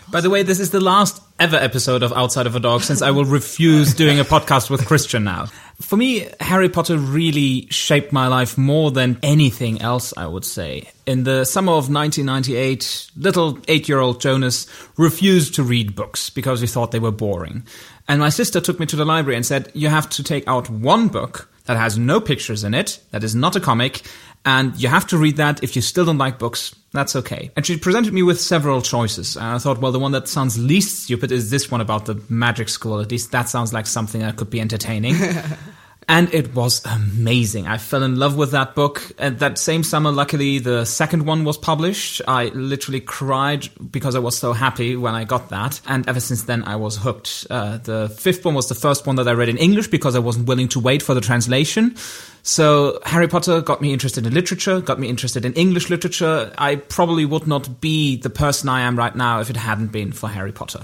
By 0.10 0.22
the 0.22 0.30
way, 0.30 0.44
this 0.44 0.60
is 0.60 0.72
the 0.72 0.80
last 0.80 1.22
ever 1.40 1.56
episode 1.56 2.04
of 2.04 2.14
Outside 2.14 2.46
of 2.46 2.56
a 2.56 2.60
Dog 2.60 2.82
since 2.82 3.02
I 3.02 3.12
will 3.12 3.26
refuse 3.26 3.94
doing 3.94 4.20
a 4.20 4.24
podcast 4.24 4.70
with 4.70 4.86
Christian 4.86 5.24
now. 5.24 5.46
For 5.80 5.98
me, 5.98 6.28
Harry 6.40 6.70
Potter 6.70 6.98
really 6.98 7.68
shaped 7.70 8.12
my 8.12 8.28
life 8.28 8.58
more 8.58 8.92
than 8.92 9.18
anything 9.24 9.82
else, 9.82 10.14
I 10.16 10.28
would 10.28 10.46
say. 10.46 10.90
In 11.08 11.24
the 11.24 11.46
summer 11.46 11.72
of 11.72 11.90
1998, 11.90 13.12
little 13.16 13.58
eight 13.68 13.90
year 13.90 14.00
old 14.00 14.22
Jonas 14.22 14.68
refused 14.98 15.56
to 15.56 15.64
read 15.64 15.96
books 15.96 16.30
because 16.30 16.62
he 16.62 16.68
thought 16.68 16.92
they 16.92 17.00
were 17.00 17.12
boring. 17.12 17.64
And 18.08 18.20
my 18.20 18.30
sister 18.30 18.62
took 18.62 18.80
me 18.80 18.86
to 18.88 18.96
the 18.96 19.06
library 19.06 19.36
and 19.38 19.46
said, 19.46 19.72
You 19.74 19.88
have 19.88 20.10
to 20.12 20.24
take 20.24 20.48
out 20.48 20.70
one 20.70 21.08
book 21.08 21.50
that 21.66 21.78
has 21.78 21.98
no 21.98 22.20
pictures 22.20 22.64
in 22.64 22.74
it, 22.74 23.00
that 23.12 23.24
is 23.24 23.34
not 23.36 23.56
a 23.56 23.60
comic, 23.60 24.02
and 24.46 24.76
you 24.82 24.88
have 24.88 25.08
to 25.08 25.18
read 25.18 25.38
that. 25.38 25.64
If 25.64 25.76
you 25.76 25.82
still 25.82 26.06
don't 26.06 26.18
like 26.18 26.40
books, 26.40 26.76
that's 26.94 27.16
okay. 27.16 27.52
And 27.56 27.66
she 27.66 27.78
presented 27.78 28.14
me 28.14 28.24
with 28.24 28.40
several 28.40 28.82
choices. 28.82 29.36
And 29.36 29.46
I 29.46 29.58
thought, 29.60 29.80
well, 29.80 29.92
the 29.92 30.00
one 30.00 30.12
that 30.14 30.28
sounds 30.28 30.58
least 30.58 31.04
stupid 31.04 31.32
is 31.32 31.50
this 31.50 31.70
one 31.70 31.82
about 31.82 32.06
the 32.06 32.22
magic 32.28 32.70
school. 32.70 33.00
At 33.00 33.12
least 33.12 33.32
that 33.32 33.50
sounds 33.50 33.72
like 33.72 33.88
something 33.88 34.22
that 34.22 34.38
could 34.38 34.50
be 34.50 34.60
entertaining. 34.60 35.16
And 36.12 36.34
it 36.34 36.54
was 36.54 36.86
amazing. 36.86 37.68
I 37.68 37.78
fell 37.78 38.04
in 38.04 38.18
love 38.18 38.36
with 38.36 38.52
that 38.52 38.76
book. 38.76 39.02
And 39.18 39.40
that 39.40 39.58
same 39.58 39.82
summer, 39.82 40.12
luckily, 40.12 40.60
the 40.60 40.84
second 40.84 41.26
one 41.26 41.46
was 41.46 41.58
published. 41.58 42.22
I 42.28 42.48
literally 42.48 43.00
cried 43.00 43.70
because 43.90 44.14
I 44.14 44.20
was 44.20 44.38
so 44.38 44.52
happy 44.52 44.98
when 44.98 45.16
I 45.16 45.24
got 45.24 45.48
that. 45.52 45.80
And 45.88 46.06
ever 46.10 46.20
since 46.20 46.44
then, 46.44 46.66
I 46.66 46.76
was 46.76 46.98
hooked. 46.98 47.48
Uh, 47.50 47.78
the 47.78 48.10
fifth 48.10 48.44
one 48.44 48.56
was 48.56 48.68
the 48.68 48.76
first 48.76 49.08
one 49.08 49.16
that 49.16 49.28
I 49.30 49.32
read 49.32 49.48
in 49.48 49.58
English 49.58 49.88
because 49.88 50.14
I 50.14 50.20
wasn't 50.20 50.50
willing 50.50 50.68
to 50.70 50.82
wait 50.82 51.02
for 51.02 51.14
the 51.14 51.22
translation. 51.22 51.96
So 52.44 53.00
Harry 53.06 53.30
Potter 53.30 53.62
got 53.62 53.82
me 53.82 53.94
interested 53.94 54.26
in 54.26 54.34
literature, 54.34 54.82
got 54.82 55.00
me 55.00 55.08
interested 55.08 55.46
in 55.46 55.54
English 55.54 55.90
literature. 55.90 56.52
I 56.58 56.76
probably 56.76 57.24
would 57.24 57.48
not 57.48 57.80
be 57.80 58.18
the 58.18 58.30
person 58.30 58.68
I 58.68 58.82
am 58.82 58.98
right 58.98 59.16
now 59.16 59.40
if 59.40 59.50
it 59.50 59.56
hadn't 59.56 59.94
been 59.94 60.12
for 60.12 60.28
Harry 60.28 60.52
Potter. 60.52 60.82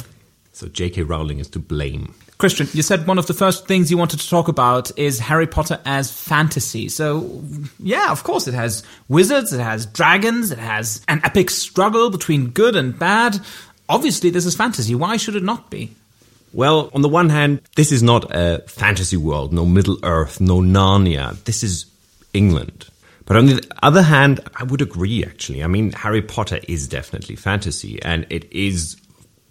So 0.53 0.69
J.K. 0.69 1.03
Rowling 1.03 1.39
is 1.39 1.49
to 1.49 1.59
blame. 1.59 2.13
Christian, 2.37 2.67
you 2.73 2.83
said 2.83 3.07
one 3.07 3.17
of 3.17 3.25
the 3.25 3.33
first 3.33 3.67
things 3.67 3.89
you 3.89 3.97
wanted 3.97 4.19
to 4.19 4.29
talk 4.29 4.47
about 4.47 4.91
is 4.97 5.19
Harry 5.19 5.47
Potter 5.47 5.79
as 5.85 6.11
fantasy. 6.11 6.87
So, 6.87 7.41
yeah, 7.79 8.11
of 8.11 8.23
course, 8.23 8.47
it 8.47 8.53
has 8.53 8.83
wizards, 9.07 9.53
it 9.53 9.59
has 9.59 9.87
dragons, 9.87 10.51
it 10.51 10.59
has 10.59 11.03
an 11.07 11.21
epic 11.23 11.49
struggle 11.49 12.11
between 12.11 12.49
good 12.49 12.75
and 12.75 12.97
bad. 12.97 13.39
Obviously, 13.89 14.29
this 14.29 14.45
is 14.45 14.55
fantasy. 14.55 14.93
Why 14.93 15.17
should 15.17 15.35
it 15.35 15.43
not 15.43 15.71
be? 15.71 15.95
Well, 16.53 16.91
on 16.93 17.01
the 17.01 17.09
one 17.09 17.29
hand, 17.29 17.61
this 17.75 17.91
is 17.91 18.03
not 18.03 18.25
a 18.29 18.63
fantasy 18.67 19.17
world, 19.17 19.51
no 19.51 19.65
Middle 19.65 19.97
Earth, 20.03 20.39
no 20.39 20.59
Narnia. 20.59 21.43
This 21.45 21.63
is 21.63 21.87
England. 22.33 22.87
But 23.25 23.37
on 23.37 23.47
the 23.47 23.61
other 23.83 24.03
hand, 24.03 24.39
I 24.55 24.63
would 24.63 24.81
agree, 24.81 25.25
actually. 25.25 25.63
I 25.63 25.67
mean, 25.67 25.91
Harry 25.91 26.21
Potter 26.21 26.59
is 26.67 26.87
definitely 26.87 27.35
fantasy, 27.35 28.01
and 28.03 28.25
it 28.29 28.51
is 28.53 28.95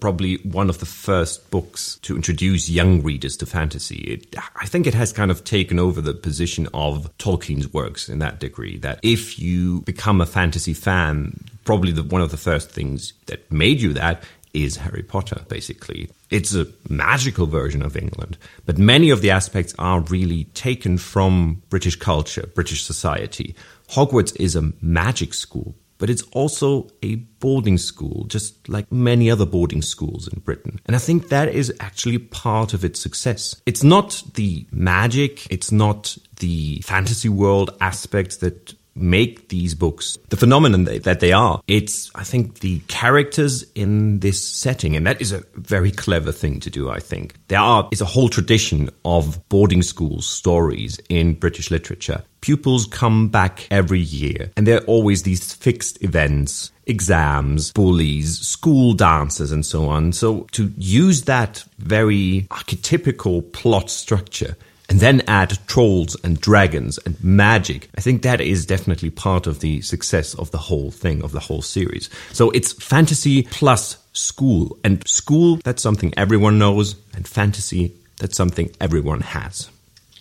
probably 0.00 0.36
one 0.38 0.68
of 0.68 0.78
the 0.78 0.86
first 0.86 1.50
books 1.50 1.98
to 2.02 2.16
introduce 2.16 2.68
young 2.68 3.02
readers 3.02 3.36
to 3.38 3.46
fantasy. 3.46 3.96
It, 3.96 4.36
I 4.56 4.66
think 4.66 4.86
it 4.86 4.94
has 4.94 5.12
kind 5.12 5.30
of 5.30 5.44
taken 5.44 5.78
over 5.78 6.00
the 6.00 6.14
position 6.14 6.68
of 6.74 7.16
Tolkien's 7.18 7.72
works 7.72 8.08
in 8.08 8.18
that 8.18 8.38
degree, 8.38 8.78
that 8.78 9.00
if 9.02 9.38
you 9.38 9.82
become 9.82 10.20
a 10.20 10.26
fantasy 10.26 10.74
fan, 10.74 11.44
probably 11.64 11.92
the, 11.92 12.02
one 12.02 12.20
of 12.20 12.30
the 12.30 12.36
first 12.36 12.70
things 12.70 13.14
that 13.26 13.50
made 13.50 13.80
you 13.80 13.92
that 13.94 14.22
is 14.52 14.76
Harry 14.76 15.02
Potter, 15.02 15.44
basically. 15.48 16.08
It's 16.30 16.54
a 16.54 16.66
magical 16.88 17.46
version 17.46 17.82
of 17.82 17.96
England, 17.96 18.38
but 18.64 18.78
many 18.78 19.10
of 19.10 19.20
the 19.20 19.30
aspects 19.30 19.74
are 19.78 20.00
really 20.00 20.44
taken 20.54 20.96
from 20.98 21.62
British 21.68 21.96
culture, 21.96 22.46
British 22.54 22.84
society. 22.84 23.54
Hogwarts 23.90 24.34
is 24.40 24.56
a 24.56 24.72
magic 24.80 25.34
school, 25.34 25.74
but 25.98 26.10
it's 26.10 26.22
also 26.32 26.88
a 27.02 27.16
boarding 27.40 27.78
school, 27.78 28.24
just 28.28 28.68
like 28.68 28.90
many 28.90 29.30
other 29.30 29.46
boarding 29.46 29.82
schools 29.82 30.28
in 30.28 30.40
Britain. 30.40 30.80
And 30.86 30.96
I 30.96 30.98
think 30.98 31.28
that 31.28 31.48
is 31.48 31.72
actually 31.80 32.18
part 32.18 32.74
of 32.74 32.84
its 32.84 33.00
success. 33.00 33.60
It's 33.66 33.82
not 33.82 34.22
the 34.34 34.66
magic, 34.70 35.46
it's 35.50 35.72
not 35.72 36.16
the 36.40 36.80
fantasy 36.84 37.28
world 37.28 37.70
aspects 37.80 38.38
that 38.38 38.74
make 38.96 39.48
these 39.48 39.74
books 39.74 40.18
the 40.30 40.36
phenomenon 40.36 40.84
that 40.84 41.20
they 41.20 41.32
are. 41.32 41.60
It's, 41.66 42.10
I 42.14 42.24
think, 42.24 42.60
the 42.60 42.80
characters 42.88 43.64
in 43.74 44.20
this 44.20 44.42
setting, 44.42 44.96
and 44.96 45.06
that 45.06 45.20
is 45.20 45.32
a 45.32 45.42
very 45.54 45.90
clever 45.90 46.32
thing 46.32 46.60
to 46.60 46.70
do, 46.70 46.90
I 46.90 46.98
think. 46.98 47.34
There 47.48 47.60
are, 47.60 47.88
is 47.92 48.00
a 48.00 48.06
whole 48.06 48.28
tradition 48.28 48.90
of 49.04 49.46
boarding 49.48 49.82
school 49.82 50.22
stories 50.22 50.98
in 51.08 51.34
British 51.34 51.70
literature. 51.70 52.22
Pupils 52.40 52.86
come 52.86 53.28
back 53.28 53.66
every 53.70 54.00
year, 54.00 54.50
and 54.56 54.66
there 54.66 54.78
are 54.78 54.84
always 54.84 55.22
these 55.22 55.52
fixed 55.52 56.02
events 56.02 56.72
exams, 56.86 57.72
bullies, 57.72 58.38
school 58.38 58.94
dances, 58.94 59.50
and 59.50 59.66
so 59.66 59.88
on. 59.88 60.12
So 60.12 60.46
to 60.52 60.72
use 60.78 61.22
that 61.22 61.64
very 61.78 62.46
archetypical 62.50 63.52
plot 63.52 63.90
structure 63.90 64.56
and 64.88 65.00
then 65.00 65.22
add 65.26 65.58
trolls 65.66 66.16
and 66.22 66.40
dragons 66.40 66.98
and 67.04 67.22
magic. 67.22 67.88
I 67.96 68.00
think 68.00 68.22
that 68.22 68.40
is 68.40 68.66
definitely 68.66 69.10
part 69.10 69.46
of 69.46 69.60
the 69.60 69.80
success 69.82 70.34
of 70.34 70.50
the 70.50 70.58
whole 70.58 70.90
thing, 70.90 71.22
of 71.22 71.32
the 71.32 71.40
whole 71.40 71.62
series. 71.62 72.08
So 72.32 72.50
it's 72.50 72.72
fantasy 72.72 73.44
plus 73.44 73.98
school. 74.12 74.78
And 74.84 75.06
school, 75.06 75.56
that's 75.64 75.82
something 75.82 76.14
everyone 76.16 76.58
knows, 76.58 76.96
and 77.14 77.26
fantasy, 77.26 77.94
that's 78.18 78.36
something 78.36 78.70
everyone 78.80 79.20
has. 79.20 79.68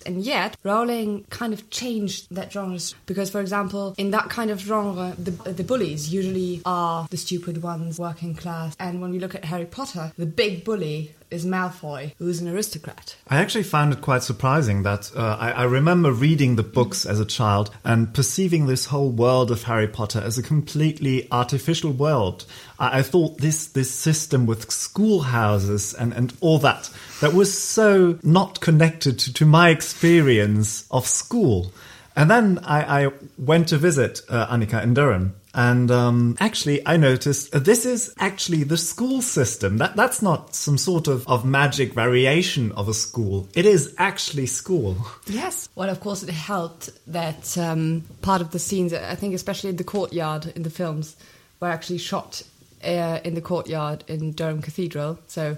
And 0.05 0.22
yet, 0.22 0.55
Rowling 0.63 1.25
kind 1.31 1.51
of 1.51 1.69
changed 1.72 2.27
that 2.29 2.51
genre 2.51 2.77
because, 3.07 3.31
for 3.31 3.41
example, 3.41 3.95
in 3.98 4.12
that 4.12 4.29
kind 4.29 4.51
of 4.51 4.60
genre, 4.60 5.15
the, 5.17 5.31
the 5.31 5.63
bullies 5.63 6.13
usually 6.13 6.62
are 6.63 7.07
the 7.10 7.17
stupid 7.17 7.63
ones, 7.63 7.98
working 7.98 8.36
class. 8.36 8.75
And 8.79 9.01
when 9.01 9.12
we 9.12 9.19
look 9.19 9.34
at 9.34 9.45
Harry 9.45 9.65
Potter, 9.65 10.12
the 10.17 10.27
big 10.27 10.63
bully 10.63 11.15
is 11.32 11.46
Malfoy, 11.46 12.13
who's 12.17 12.39
an 12.39 12.48
aristocrat. 12.48 13.15
I 13.27 13.38
actually 13.38 13.63
found 13.63 13.94
it 13.94 14.01
quite 14.01 14.24
surprising 14.24 14.84
that 14.84 15.12
uh, 15.15 15.38
I, 15.39 15.51
I 15.51 15.63
remember 15.63 16.12
reading 16.12 16.55
the 16.55 16.63
books 16.63 17.05
as 17.05 17.20
a 17.20 17.25
child 17.25 17.72
and 17.84 18.13
perceiving 18.13 18.67
this 18.67 18.86
whole 18.86 19.10
world 19.10 19.51
of 19.51 19.63
Harry 19.63 19.88
Potter 19.88 20.20
as 20.20 20.38
a 20.38 20.44
completely 20.44 21.27
artificial 21.32 21.91
world. 21.91 22.46
I, 22.79 23.00
I 23.00 23.01
thought 23.01 23.39
this 23.39 23.67
this 23.67 23.91
system 23.91 24.46
with 24.46 24.72
schoolhouses 24.72 25.94
and, 25.94 26.13
and 26.13 26.34
all 26.41 26.60
that 26.60 26.89
that 27.22 27.34
was 27.34 27.58
so 27.58 28.20
not 28.24 28.60
connected 28.60 29.20
to, 29.20 29.34
to 29.34 29.46
my 29.46 29.70
experience 29.70 30.86
of 30.91 31.08
school. 31.08 31.72
And 32.15 32.32
then 32.32 32.60
I, 32.63 33.05
I 33.05 33.12
went 33.38 33.67
to 33.70 33.77
visit 33.77 34.22
uh, 34.29 34.48
Annika 34.48 34.82
in 34.82 34.94
Durham. 34.94 35.36
And 35.55 35.89
um, 35.89 36.35
actually, 36.41 36.85
I 36.85 36.97
noticed 36.97 37.55
uh, 37.55 37.59
this 37.59 37.85
is 37.85 38.13
actually 38.19 38.63
the 38.63 38.77
school 38.77 39.21
system. 39.21 39.77
That 39.77 39.95
that's 39.95 40.21
not 40.21 40.53
some 40.53 40.77
sort 40.77 41.07
of, 41.07 41.25
of 41.27 41.45
magic 41.45 41.93
variation 41.93 42.74
of 42.74 42.89
a 42.89 42.93
school. 42.93 43.47
It 43.53 43.65
is 43.65 43.95
actually 43.97 44.47
school. 44.47 44.97
Yes. 45.27 45.69
Well, 45.74 45.89
of 45.89 46.01
course, 46.01 46.24
it 46.24 46.29
helped 46.29 46.89
that 47.07 47.57
um, 47.57 48.03
part 48.21 48.41
of 48.41 48.51
the 48.51 48.59
scenes, 48.59 48.93
I 48.93 49.15
think, 49.15 49.33
especially 49.33 49.69
in 49.69 49.77
the 49.77 49.85
courtyard 49.85 50.51
in 50.57 50.63
the 50.63 50.69
films, 50.69 51.15
were 51.62 51.69
actually 51.69 52.00
shot 52.00 52.43
uh, 52.83 53.19
in 53.24 53.33
the 53.33 53.41
courtyard 53.41 54.03
in 54.07 54.33
Durham 54.33 54.62
Cathedral. 54.62 55.19
So 55.27 55.57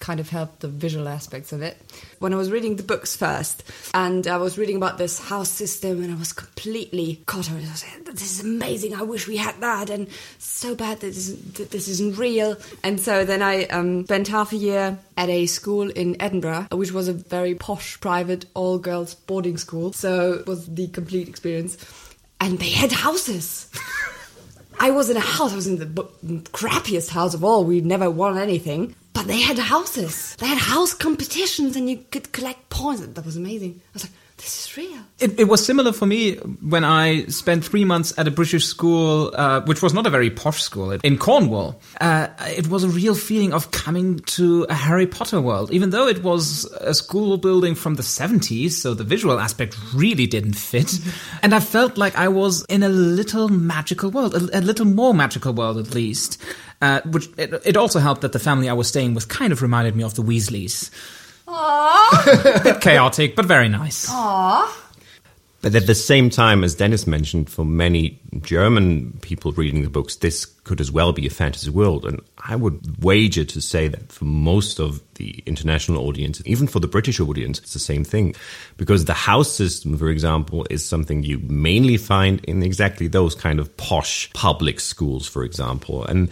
kind 0.00 0.20
of 0.20 0.28
helped 0.28 0.60
the 0.60 0.68
visual 0.68 1.08
aspects 1.08 1.52
of 1.52 1.62
it. 1.62 1.76
When 2.18 2.32
I 2.32 2.36
was 2.36 2.50
reading 2.50 2.76
the 2.76 2.82
books 2.82 3.16
first, 3.16 3.62
and 3.94 4.26
I 4.26 4.36
was 4.36 4.58
reading 4.58 4.76
about 4.76 4.98
this 4.98 5.18
house 5.18 5.50
system, 5.50 6.02
and 6.02 6.12
I 6.12 6.16
was 6.16 6.32
completely 6.32 7.22
caught 7.26 7.50
up. 7.50 7.56
I 7.56 7.60
was 7.60 7.84
like, 7.84 8.04
this 8.14 8.38
is 8.38 8.44
amazing. 8.44 8.94
I 8.94 9.02
wish 9.02 9.26
we 9.26 9.36
had 9.36 9.60
that, 9.60 9.90
and 9.90 10.08
so 10.38 10.74
bad 10.74 11.00
that 11.00 11.14
this, 11.14 11.32
that 11.32 11.70
this 11.70 11.88
isn't 11.88 12.18
real. 12.18 12.56
And 12.82 13.00
so 13.00 13.24
then 13.24 13.42
I 13.42 13.64
um, 13.66 14.04
spent 14.04 14.28
half 14.28 14.52
a 14.52 14.56
year 14.56 14.98
at 15.16 15.28
a 15.28 15.46
school 15.46 15.90
in 15.90 16.20
Edinburgh, 16.20 16.68
which 16.72 16.92
was 16.92 17.08
a 17.08 17.12
very 17.12 17.54
posh, 17.54 18.00
private, 18.00 18.46
all 18.54 18.78
girls 18.78 19.14
boarding 19.14 19.56
school. 19.56 19.92
So 19.92 20.32
it 20.34 20.46
was 20.46 20.66
the 20.66 20.88
complete 20.88 21.28
experience. 21.28 21.76
And 22.40 22.58
they 22.58 22.70
had 22.70 22.92
houses. 22.92 23.70
I 24.80 24.90
was 24.90 25.08
in 25.08 25.16
a 25.16 25.20
house. 25.20 25.52
I 25.52 25.56
was 25.56 25.66
in 25.66 25.78
the 25.78 25.86
crappiest 26.52 27.10
house 27.10 27.34
of 27.34 27.44
all. 27.44 27.64
We 27.64 27.80
never 27.80 28.10
won 28.10 28.38
anything. 28.38 28.94
But 29.14 29.26
they 29.28 29.40
had 29.40 29.58
houses. 29.58 30.36
They 30.36 30.46
had 30.46 30.58
house 30.58 30.92
competitions 30.92 31.76
and 31.76 31.88
you 31.88 32.04
could 32.10 32.32
collect 32.32 32.68
points. 32.68 33.06
That 33.06 33.24
was 33.24 33.36
amazing. 33.36 33.80
I 33.80 33.90
was 33.94 34.04
like, 34.04 34.12
this 34.36 34.66
is 34.66 34.76
real. 34.76 35.00
It, 35.20 35.38
it 35.40 35.44
was 35.44 35.64
similar 35.64 35.92
for 35.92 36.06
me 36.06 36.34
when 36.34 36.84
I 36.84 37.26
spent 37.26 37.64
three 37.64 37.84
months 37.84 38.12
at 38.18 38.26
a 38.26 38.32
British 38.32 38.64
school, 38.66 39.32
uh, 39.34 39.60
which 39.62 39.80
was 39.80 39.94
not 39.94 40.06
a 40.06 40.10
very 40.10 40.28
posh 40.28 40.60
school, 40.60 40.90
in 40.90 41.18
Cornwall. 41.18 41.80
Uh, 42.00 42.26
it 42.48 42.66
was 42.66 42.82
a 42.82 42.88
real 42.88 43.14
feeling 43.14 43.54
of 43.54 43.70
coming 43.70 44.18
to 44.20 44.66
a 44.68 44.74
Harry 44.74 45.06
Potter 45.06 45.40
world, 45.40 45.70
even 45.70 45.90
though 45.90 46.08
it 46.08 46.24
was 46.24 46.64
a 46.80 46.94
school 46.94 47.36
building 47.38 47.76
from 47.76 47.94
the 47.94 48.02
70s, 48.02 48.72
so 48.72 48.92
the 48.92 49.04
visual 49.04 49.38
aspect 49.38 49.76
really 49.94 50.26
didn't 50.26 50.54
fit. 50.54 50.98
and 51.42 51.54
I 51.54 51.60
felt 51.60 51.96
like 51.96 52.16
I 52.16 52.28
was 52.28 52.64
in 52.68 52.82
a 52.82 52.88
little 52.88 53.48
magical 53.48 54.10
world, 54.10 54.34
a, 54.34 54.58
a 54.58 54.60
little 54.60 54.86
more 54.86 55.14
magical 55.14 55.52
world 55.52 55.78
at 55.78 55.94
least. 55.94 56.42
Uh, 56.82 57.00
which 57.06 57.28
it, 57.38 57.54
it 57.64 57.76
also 57.76 57.98
helped 57.98 58.20
that 58.22 58.32
the 58.32 58.38
family 58.38 58.68
I 58.68 58.74
was 58.74 58.88
staying 58.88 59.14
with 59.14 59.28
kind 59.28 59.52
of 59.52 59.62
reminded 59.62 59.96
me 59.96 60.04
of 60.04 60.14
the 60.14 60.22
Weasleys. 60.22 60.90
Aww. 61.46 62.64
Bit 62.64 62.80
chaotic, 62.80 63.36
but 63.36 63.46
very 63.46 63.68
nice. 63.68 64.10
Aww. 64.10 64.68
But 65.64 65.74
at 65.74 65.86
the 65.86 65.94
same 65.94 66.28
time, 66.28 66.62
as 66.62 66.74
Dennis 66.74 67.06
mentioned, 67.06 67.48
for 67.48 67.64
many 67.64 68.20
German 68.42 69.18
people 69.22 69.50
reading 69.52 69.80
the 69.80 69.88
books, 69.88 70.16
this 70.16 70.44
could 70.44 70.78
as 70.78 70.92
well 70.92 71.14
be 71.14 71.26
a 71.26 71.30
fantasy 71.30 71.70
world. 71.70 72.04
And 72.04 72.20
I 72.36 72.54
would 72.54 73.02
wager 73.02 73.46
to 73.46 73.62
say 73.62 73.88
that 73.88 74.12
for 74.12 74.26
most 74.26 74.78
of 74.78 75.00
the 75.14 75.42
international 75.46 76.06
audience, 76.06 76.42
even 76.44 76.66
for 76.66 76.80
the 76.80 76.86
British 76.86 77.18
audience, 77.18 77.60
it's 77.60 77.72
the 77.72 77.78
same 77.78 78.04
thing. 78.04 78.34
Because 78.76 79.06
the 79.06 79.14
house 79.14 79.50
system, 79.50 79.96
for 79.96 80.10
example, 80.10 80.66
is 80.68 80.86
something 80.86 81.22
you 81.22 81.38
mainly 81.38 81.96
find 81.96 82.44
in 82.44 82.62
exactly 82.62 83.08
those 83.08 83.34
kind 83.34 83.58
of 83.58 83.74
posh 83.78 84.30
public 84.34 84.80
schools, 84.80 85.26
for 85.26 85.44
example. 85.44 86.04
And 86.04 86.30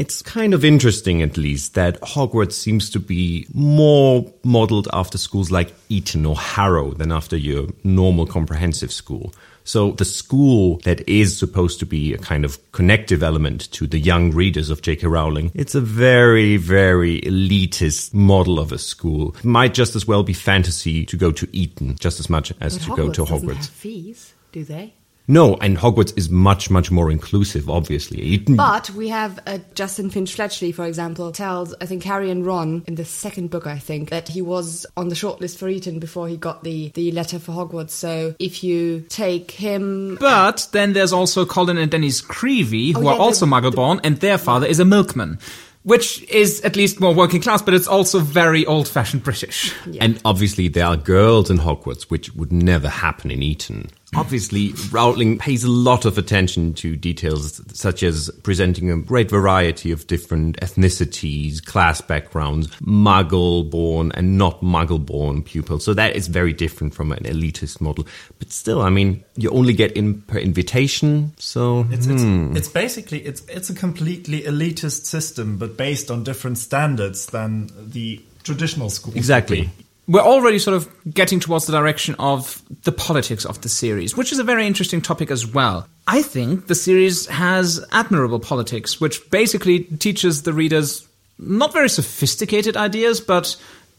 it's 0.00 0.22
kind 0.22 0.54
of 0.54 0.64
interesting, 0.64 1.20
at 1.20 1.36
least, 1.36 1.74
that 1.74 2.00
Hogwarts 2.00 2.54
seems 2.54 2.88
to 2.88 2.98
be 2.98 3.46
more 3.52 4.24
modeled 4.42 4.88
after 4.94 5.18
schools 5.18 5.50
like 5.50 5.74
Eton 5.90 6.24
or 6.24 6.36
Harrow 6.36 6.92
than 6.92 7.12
after 7.12 7.36
your 7.36 7.66
normal 7.84 8.26
comprehensive 8.26 8.90
school. 8.90 9.34
So 9.62 9.90
the 9.92 10.06
school 10.06 10.78
that 10.84 11.06
is 11.06 11.38
supposed 11.38 11.80
to 11.80 11.86
be 11.86 12.14
a 12.14 12.18
kind 12.18 12.46
of 12.46 12.58
connective 12.72 13.22
element 13.22 13.70
to 13.72 13.86
the 13.86 13.98
young 13.98 14.30
readers 14.30 14.70
of 14.70 14.80
J.K. 14.80 15.06
Rowling, 15.06 15.52
it's 15.54 15.74
a 15.74 15.82
very, 15.82 16.56
very 16.56 17.20
elitist 17.20 18.14
model 18.14 18.58
of 18.58 18.72
a 18.72 18.78
school. 18.78 19.36
It 19.36 19.44
might 19.44 19.74
just 19.74 19.94
as 19.94 20.06
well 20.06 20.22
be 20.22 20.32
fantasy 20.32 21.04
to 21.04 21.16
go 21.18 21.30
to 21.30 21.46
Eton 21.54 21.96
just 22.00 22.20
as 22.20 22.30
much 22.30 22.54
as 22.62 22.78
But 22.78 22.84
to 22.86 22.96
go 22.96 23.12
to 23.12 23.24
Hogwarts. 23.24 23.56
have 23.56 23.66
fees, 23.66 24.32
do 24.50 24.64
they? 24.64 24.94
No, 25.30 25.54
and 25.54 25.78
Hogwarts 25.78 26.12
is 26.18 26.28
much, 26.28 26.70
much 26.70 26.90
more 26.90 27.08
inclusive, 27.08 27.70
obviously. 27.70 28.20
Eton 28.20 28.56
But 28.56 28.90
we 28.90 29.08
have 29.10 29.38
uh, 29.46 29.58
Justin 29.74 30.10
Finch 30.10 30.34
Fletchley, 30.34 30.72
for 30.72 30.84
example, 30.86 31.30
tells, 31.30 31.72
I 31.80 31.86
think, 31.86 32.02
Harry 32.02 32.30
and 32.32 32.44
Ron 32.44 32.82
in 32.88 32.96
the 32.96 33.04
second 33.04 33.48
book, 33.50 33.64
I 33.66 33.78
think, 33.78 34.10
that 34.10 34.26
he 34.28 34.42
was 34.42 34.86
on 34.96 35.08
the 35.08 35.14
shortlist 35.14 35.56
for 35.58 35.68
Eton 35.68 36.00
before 36.00 36.26
he 36.26 36.36
got 36.36 36.64
the, 36.64 36.90
the 36.94 37.12
letter 37.12 37.38
for 37.38 37.52
Hogwarts. 37.52 37.90
So 37.90 38.34
if 38.40 38.64
you 38.64 39.04
take 39.08 39.52
him. 39.52 40.16
But 40.18 40.66
then 40.72 40.94
there's 40.94 41.12
also 41.12 41.46
Colin 41.46 41.78
and 41.78 41.90
Dennis 41.92 42.20
Creevey, 42.20 42.92
who 42.92 42.98
Oh, 43.04 43.08
are 43.08 43.12
yeah, 43.12 43.18
the- 43.18 43.22
also 43.22 43.46
muggle 43.46 43.72
born, 43.74 44.00
and 44.02 44.16
their 44.18 44.36
father 44.36 44.66
is 44.66 44.80
a 44.80 44.84
milkman. 44.84 45.38
Which 45.82 46.22
is 46.28 46.60
at 46.60 46.76
least 46.76 47.00
more 47.00 47.14
working 47.14 47.40
class, 47.40 47.62
but 47.62 47.72
it's 47.72 47.86
also 47.86 48.18
very 48.18 48.66
old 48.66 48.86
fashioned 48.86 49.22
British. 49.22 49.72
And 49.98 50.20
obviously, 50.26 50.68
there 50.68 50.84
are 50.84 50.96
girls 50.98 51.48
in 51.50 51.56
Hogwarts, 51.56 52.02
which 52.10 52.34
would 52.34 52.52
never 52.52 52.86
happen 52.90 53.30
in 53.30 53.42
Eton. 53.42 53.88
Obviously, 54.16 54.72
Rowling 54.90 55.38
pays 55.38 55.62
a 55.62 55.70
lot 55.70 56.04
of 56.04 56.18
attention 56.18 56.74
to 56.74 56.96
details 56.96 57.60
such 57.72 58.02
as 58.02 58.28
presenting 58.42 58.90
a 58.90 58.96
great 58.96 59.30
variety 59.30 59.92
of 59.92 60.06
different 60.08 60.58
ethnicities, 60.60 61.64
class 61.64 62.00
backgrounds, 62.00 62.66
muggle 62.80 63.70
born 63.70 64.10
and 64.14 64.36
not 64.36 64.62
muggle 64.62 65.04
born 65.04 65.42
pupils. 65.42 65.84
So 65.84 65.94
that 65.94 66.16
is 66.16 66.26
very 66.26 66.52
different 66.52 66.92
from 66.92 67.12
an 67.12 67.22
elitist 67.24 67.80
model. 67.80 68.06
But 68.40 68.50
still, 68.50 68.82
I 68.82 68.90
mean, 68.90 69.22
you 69.36 69.50
only 69.50 69.74
get 69.74 69.92
in 69.92 70.22
per 70.22 70.38
invitation. 70.38 71.32
So 71.38 71.86
It's, 71.90 72.06
it's, 72.06 72.22
hmm. 72.22 72.56
it's 72.56 72.68
basically 72.68 73.20
it's 73.24 73.42
it's 73.46 73.70
a 73.70 73.74
completely 73.74 74.42
elitist 74.42 75.04
system, 75.04 75.56
but 75.56 75.76
based 75.76 76.10
on 76.10 76.24
different 76.24 76.58
standards 76.58 77.26
than 77.26 77.70
the 77.76 78.20
traditional 78.42 78.90
school. 78.90 79.14
exactly. 79.14 79.70
We're 80.10 80.22
already 80.22 80.58
sort 80.58 80.76
of 80.76 80.88
getting 81.14 81.38
towards 81.38 81.66
the 81.66 81.72
direction 81.72 82.16
of 82.18 82.60
the 82.82 82.90
politics 82.90 83.44
of 83.44 83.60
the 83.60 83.68
series, 83.68 84.16
which 84.16 84.32
is 84.32 84.40
a 84.40 84.44
very 84.44 84.66
interesting 84.66 85.00
topic 85.00 85.30
as 85.30 85.46
well. 85.46 85.86
I 86.08 86.20
think 86.22 86.66
the 86.66 86.74
series 86.74 87.26
has 87.26 87.86
admirable 87.92 88.40
politics, 88.40 89.00
which 89.00 89.30
basically 89.30 89.84
teaches 89.84 90.42
the 90.42 90.52
readers 90.52 91.06
not 91.38 91.72
very 91.72 91.88
sophisticated 91.88 92.76
ideas, 92.76 93.20
but 93.20 93.54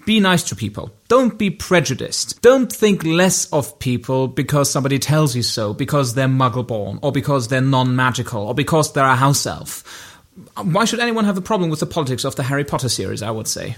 be 0.05 0.19
nice 0.19 0.43
to 0.49 0.55
people. 0.55 0.91
Don't 1.07 1.37
be 1.37 1.49
prejudiced. 1.49 2.41
Don't 2.41 2.69
think 2.69 3.05
less 3.05 3.45
of 3.53 3.79
people 3.79 4.27
because 4.27 4.69
somebody 4.69 4.99
tells 4.99 5.33
you 5.33 5.43
so, 5.43 5.73
because 5.73 6.13
they're 6.13 6.27
muggle 6.27 6.67
born, 6.67 6.99
or 7.01 7.13
because 7.13 7.47
they're 7.47 7.61
non 7.61 7.95
magical, 7.95 8.47
or 8.47 8.53
because 8.53 8.91
they're 8.91 9.05
a 9.05 9.15
house 9.15 9.45
elf. 9.45 10.17
Why 10.61 10.83
should 10.83 10.99
anyone 10.99 11.23
have 11.23 11.37
a 11.37 11.41
problem 11.41 11.69
with 11.69 11.79
the 11.79 11.85
politics 11.85 12.25
of 12.25 12.35
the 12.35 12.43
Harry 12.43 12.65
Potter 12.65 12.89
series, 12.89 13.21
I 13.21 13.31
would 13.31 13.47
say? 13.47 13.77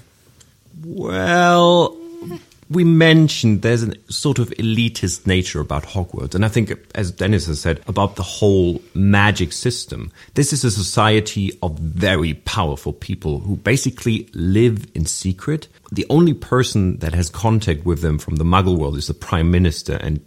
Well, 0.83 1.95
we 2.69 2.83
mentioned 2.83 3.61
there's 3.61 3.83
a 3.83 3.93
sort 4.11 4.39
of 4.39 4.49
elitist 4.51 5.27
nature 5.27 5.59
about 5.59 5.83
Hogwarts. 5.83 6.35
And 6.35 6.45
I 6.45 6.47
think, 6.47 6.73
as 6.95 7.11
Dennis 7.11 7.45
has 7.47 7.59
said, 7.59 7.81
about 7.87 8.15
the 8.15 8.23
whole 8.23 8.81
magic 8.93 9.53
system. 9.53 10.11
This 10.33 10.53
is 10.53 10.63
a 10.63 10.71
society 10.71 11.51
of 11.61 11.77
very 11.77 12.33
powerful 12.33 12.93
people 12.93 13.39
who 13.39 13.57
basically 13.57 14.29
live 14.33 14.87
in 14.95 15.05
secret. 15.05 15.67
The 15.91 16.05
only 16.09 16.33
person 16.33 16.97
that 16.99 17.13
has 17.13 17.29
contact 17.29 17.85
with 17.85 18.01
them 18.01 18.17
from 18.17 18.37
the 18.37 18.43
muggle 18.45 18.77
world 18.77 18.97
is 18.97 19.07
the 19.07 19.13
prime 19.13 19.51
minister. 19.51 19.95
And 19.97 20.19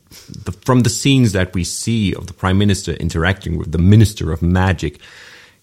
the, 0.44 0.52
from 0.52 0.80
the 0.80 0.90
scenes 0.90 1.32
that 1.32 1.54
we 1.54 1.64
see 1.64 2.14
of 2.14 2.26
the 2.26 2.34
prime 2.34 2.58
minister 2.58 2.92
interacting 2.92 3.58
with 3.58 3.72
the 3.72 3.78
minister 3.78 4.32
of 4.32 4.42
magic, 4.42 5.00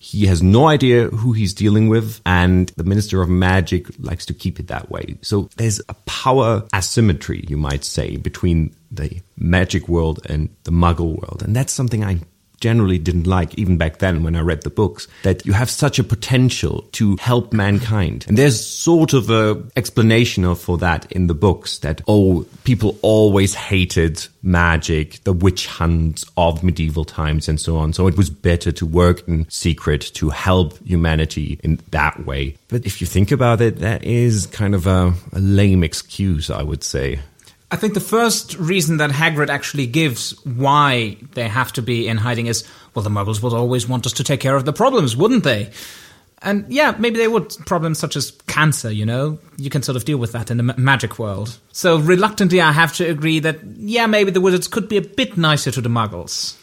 he 0.04 0.26
has 0.26 0.44
no 0.44 0.68
idea 0.68 1.08
who 1.08 1.32
he's 1.32 1.54
dealing 1.54 1.88
with, 1.88 2.20
and 2.26 2.68
the 2.76 2.84
Minister 2.84 3.22
of 3.22 3.30
Magic 3.30 3.88
likes 4.00 4.26
to 4.26 4.34
keep 4.34 4.60
it 4.60 4.68
that 4.68 4.92
way. 4.92 5.16
So 5.22 5.50
there's 5.56 5.80
a 5.88 5.94
power 6.06 6.68
asymmetry, 6.76 7.46
you 7.48 7.56
might 7.56 7.86
say, 7.86 8.18
between 8.18 8.76
the 8.92 9.22
magic 9.38 9.88
world 9.88 10.20
and 10.26 10.50
the 10.66 10.72
muggle 10.72 11.18
world. 11.22 11.42
And 11.42 11.56
that's 11.56 11.72
something 11.72 12.04
I 12.04 12.20
generally 12.64 12.98
didn't 12.98 13.28
like, 13.28 13.54
even 13.60 13.78
back 13.78 13.98
then 13.98 14.24
when 14.24 14.38
I 14.38 14.40
read 14.40 14.62
the 14.62 14.70
books, 14.70 15.06
that 15.24 15.46
you 15.46 15.52
have 15.52 15.70
such 15.70 16.00
a 16.00 16.04
potential 16.04 16.88
to 16.94 17.18
help 17.18 17.52
mankind. 17.52 18.24
And 18.26 18.38
there's 18.38 18.66
sort 18.66 19.12
of 19.12 19.30
a 19.30 19.62
explanation 19.76 20.56
for 20.56 20.78
that 20.78 21.12
in 21.12 21.28
the 21.28 21.34
books 21.34 21.80
that, 21.80 22.02
oh, 22.08 22.46
people 22.64 22.98
always 23.02 23.54
hated 23.54 24.26
magic, 24.44 25.22
the 25.26 25.34
witch 25.34 25.68
hunts 25.68 26.24
of 26.38 26.64
medieval 26.64 27.04
times 27.04 27.50
and 27.50 27.60
so 27.60 27.76
on. 27.76 27.92
So 27.92 28.08
it 28.08 28.16
was 28.16 28.30
better 28.30 28.72
to 28.72 28.86
work 28.86 29.28
in 29.28 29.46
secret 29.50 30.02
to 30.14 30.30
help 30.30 30.78
humanity 30.86 31.60
in 31.64 31.82
that 31.92 32.26
way. 32.26 32.56
But 32.70 32.86
if 32.86 33.02
you 33.02 33.08
think 33.08 33.32
about 33.32 33.60
it, 33.60 33.80
that 33.80 34.06
is 34.06 34.46
kind 34.48 34.74
of 34.74 34.88
a, 34.88 35.14
a 35.34 35.40
lame 35.40 35.84
excuse, 35.84 36.50
I 36.50 36.64
would 36.64 36.84
say. 36.84 37.20
I 37.74 37.76
think 37.76 37.96
the 37.96 38.00
first 38.00 38.56
reason 38.60 38.98
that 38.98 39.10
Hagrid 39.10 39.50
actually 39.50 39.88
gives 39.88 40.34
why 40.46 41.18
they 41.34 41.48
have 41.48 41.74
to 41.74 41.82
be 41.82 42.08
in 42.08 42.18
hiding 42.18 42.46
is, 42.46 42.64
well, 42.94 43.02
the 43.02 43.10
Muggles 43.10 43.42
would 43.42 43.52
always 43.52 43.88
want 43.88 44.06
us 44.06 44.14
to 44.14 44.24
take 44.24 44.42
care 44.42 44.56
of 44.56 44.66
the 44.66 44.72
problems, 44.72 45.18
wouldn't 45.18 45.44
they? 45.44 45.72
And 46.44 46.72
yeah, 46.72 46.94
maybe 47.00 47.18
they 47.18 47.28
would. 47.28 47.50
Problems 47.66 47.98
such 47.98 48.16
as 48.16 48.30
cancer, 48.46 48.92
you 48.92 49.08
know, 49.08 49.40
you 49.58 49.72
can 49.72 49.82
sort 49.82 49.96
of 49.96 50.06
deal 50.06 50.20
with 50.20 50.34
that 50.34 50.52
in 50.52 50.58
the 50.58 50.64
ma- 50.64 50.76
magic 50.78 51.18
world. 51.18 51.58
So 51.72 51.98
reluctantly, 51.98 52.62
I 52.62 52.74
have 52.74 52.94
to 52.98 53.10
agree 53.10 53.40
that, 53.40 53.58
yeah, 53.78 54.06
maybe 54.06 54.30
the 54.30 54.40
wizards 54.40 54.68
could 54.68 54.88
be 54.88 54.98
a 54.98 55.02
bit 55.02 55.36
nicer 55.36 55.72
to 55.72 55.82
the 55.82 55.90
Muggles. 55.90 56.56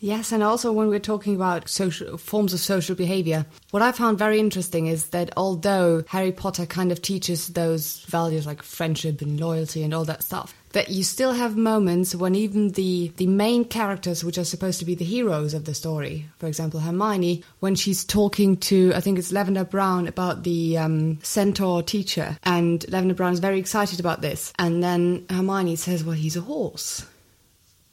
Yes, 0.00 0.30
and 0.30 0.42
also 0.44 0.70
when 0.72 0.88
we're 0.88 1.00
talking 1.00 1.34
about 1.34 1.68
social 1.68 2.18
forms 2.18 2.54
of 2.54 2.60
social 2.60 2.94
behavior, 2.94 3.46
what 3.72 3.82
I 3.82 3.90
found 3.90 4.16
very 4.16 4.38
interesting 4.38 4.86
is 4.86 5.08
that 5.08 5.32
although 5.36 6.04
Harry 6.08 6.30
Potter 6.30 6.66
kind 6.66 6.92
of 6.92 7.02
teaches 7.02 7.48
those 7.48 8.04
values 8.04 8.46
like 8.46 8.62
friendship 8.62 9.20
and 9.22 9.40
loyalty 9.40 9.82
and 9.82 9.92
all 9.92 10.04
that 10.04 10.22
stuff, 10.22 10.54
that 10.72 10.90
you 10.90 11.02
still 11.02 11.32
have 11.32 11.56
moments 11.56 12.14
when 12.14 12.34
even 12.34 12.68
the 12.72 13.12
the 13.16 13.26
main 13.26 13.64
characters, 13.64 14.22
which 14.22 14.38
are 14.38 14.44
supposed 14.44 14.78
to 14.78 14.84
be 14.84 14.94
the 14.94 15.04
heroes 15.04 15.52
of 15.52 15.64
the 15.64 15.74
story, 15.74 16.26
for 16.38 16.46
example 16.46 16.78
Hermione, 16.78 17.42
when 17.58 17.74
she's 17.74 18.04
talking 18.04 18.56
to 18.58 18.92
I 18.94 19.00
think 19.00 19.18
it's 19.18 19.32
Lavender 19.32 19.64
Brown 19.64 20.06
about 20.06 20.44
the 20.44 20.78
um, 20.78 21.18
centaur 21.22 21.82
teacher, 21.82 22.38
and 22.44 22.88
Lavender 22.88 23.14
Brown 23.14 23.32
is 23.32 23.40
very 23.40 23.58
excited 23.58 23.98
about 23.98 24.20
this, 24.20 24.52
and 24.58 24.82
then 24.82 25.26
Hermione 25.28 25.76
says, 25.76 26.04
"Well, 26.04 26.14
he's 26.14 26.36
a 26.36 26.42
horse." 26.42 27.04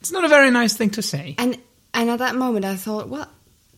It's 0.02 0.12
not 0.12 0.24
a 0.24 0.30
very 0.30 0.52
nice 0.52 0.76
thing 0.76 0.92
to 0.92 1.02
say. 1.02 1.34
And 1.40 1.58
and 1.96 2.10
at 2.12 2.20
that 2.20 2.36
moment, 2.36 2.66
I 2.66 2.75
thought, 2.75 3.10
well, 3.10 3.28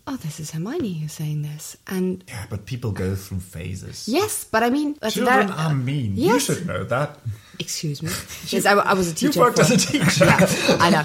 oh, 0.07 0.15
this 0.17 0.39
is 0.39 0.51
Hermione 0.51 0.93
who's 0.99 1.13
saying 1.13 1.41
this. 1.43 1.77
And 1.87 2.23
Yeah, 2.27 2.45
but 2.49 2.65
people 2.65 2.91
go 2.91 3.15
through 3.15 3.39
phases. 3.39 4.07
yes, 4.07 4.43
but 4.43 4.63
I 4.63 4.69
mean, 4.69 4.97
Children 5.09 5.51
are 5.51 5.73
mean. 5.73 6.13
Yes. 6.15 6.49
You 6.49 6.55
should 6.55 6.67
know 6.67 6.83
that. 6.85 7.19
Excuse 7.59 8.01
me. 8.03 8.09
yes, 8.47 8.65
I, 8.65 8.73
I 8.73 8.93
was 8.93 9.11
a 9.11 9.15
teacher. 9.15 9.39
You 9.39 9.45
worked 9.45 9.57
for- 9.57 9.63
as 9.63 9.71
a 9.71 9.77
teacher. 9.91 10.25
Yeah, 10.25 10.77
I 10.79 10.89
know. 10.89 11.03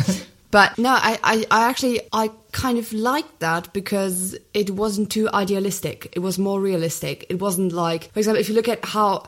But 0.51 0.77
no, 0.77 0.91
I, 0.91 1.19
I, 1.25 1.47
I 1.51 1.69
actually, 1.71 2.01
I 2.13 2.31
kind 2.53 2.77
of 2.79 2.93
liked 2.93 3.41
that 3.41 3.73
because 3.73 4.37
it 4.53 4.69
wasn't 4.71 5.11
too 5.11 5.31
idealistic. 5.33 6.09
It 6.13 6.19
was 6.19 6.39
more 6.39 6.61
realistic. 6.61 7.25
It 7.31 7.41
wasn't 7.41 7.73
like, 7.73 8.13
for 8.13 8.19
example, 8.21 8.41
if 8.41 8.51
you 8.51 8.55
look 8.55 8.69
at 8.69 8.85
how 8.85 9.25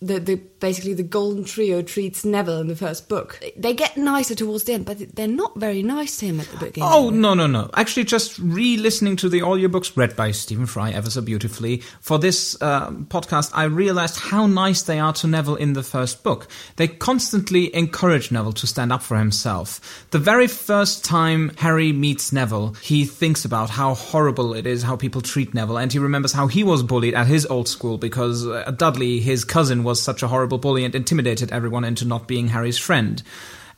the, 0.00 0.20
the 0.20 0.36
basically 0.60 0.94
the 0.94 1.02
golden 1.02 1.44
trio 1.44 1.82
treats 1.82 2.24
Neville 2.24 2.60
in 2.60 2.68
the 2.68 2.76
first 2.76 3.08
book, 3.08 3.40
they 3.56 3.74
get 3.74 3.96
nicer 3.96 4.34
towards 4.34 4.64
the 4.64 4.74
end, 4.74 4.86
but 4.86 4.98
they're 5.14 5.28
not 5.28 5.56
very 5.56 5.82
nice 5.82 6.16
to 6.18 6.26
him 6.26 6.40
at 6.40 6.46
the 6.48 6.56
beginning. 6.56 6.90
Oh, 6.90 7.10
no, 7.10 7.34
no, 7.34 7.46
no. 7.46 7.70
Actually, 7.74 8.04
just 8.04 8.38
re 8.38 8.76
listening 8.76 9.16
to 9.16 9.28
the 9.28 9.40
audiobooks 9.40 9.96
read 9.96 10.16
by 10.16 10.30
Stephen 10.30 10.66
Fry 10.66 10.90
ever 10.90 11.10
so 11.10 11.20
beautifully 11.20 11.82
for 12.00 12.18
this 12.18 12.56
uh, 12.62 12.90
podcast, 12.90 13.50
I 13.54 13.64
realized 13.64 14.18
how 14.18 14.46
nice 14.46 14.82
they 14.82 14.98
are 14.98 15.12
to 15.14 15.26
Neville 15.26 15.56
in 15.56 15.74
the 15.74 15.82
first 15.82 16.22
book. 16.22 16.48
They 16.76 16.88
constantly 16.88 17.74
encourage 17.74 18.30
Neville 18.30 18.54
to 18.54 18.66
stand 18.66 18.92
up 18.92 19.02
for 19.02 19.18
himself. 19.18 20.06
The 20.10 20.18
very 20.18 20.46
first 20.46 21.04
time 21.04 21.52
Harry 21.58 21.92
meets 21.92 22.32
Neville, 22.32 22.74
he 22.82 23.04
thinks 23.04 23.44
about 23.44 23.68
how 23.68 23.92
horrible 23.92 24.54
it 24.54 24.66
is 24.66 24.82
how 24.82 24.96
people 24.96 25.20
treat 25.20 25.52
Neville, 25.52 25.76
and 25.76 25.92
he 25.92 25.98
remembers 25.98 26.32
how 26.32 26.46
he 26.46 26.64
was 26.64 26.82
bullied 26.82 27.14
at 27.14 27.26
his 27.26 27.44
old 27.46 27.68
school 27.68 27.98
because 27.98 28.46
uh, 28.46 28.70
Dudley, 28.76 29.20
his 29.20 29.44
cousin, 29.44 29.84
was 29.84 30.00
such 30.02 30.22
a 30.22 30.28
horrible 30.28 30.47
bully 30.56 30.86
and 30.86 30.94
intimidated 30.94 31.52
everyone 31.52 31.84
into 31.84 32.06
not 32.06 32.26
being 32.26 32.48
Harry's 32.48 32.78
friend. 32.78 33.22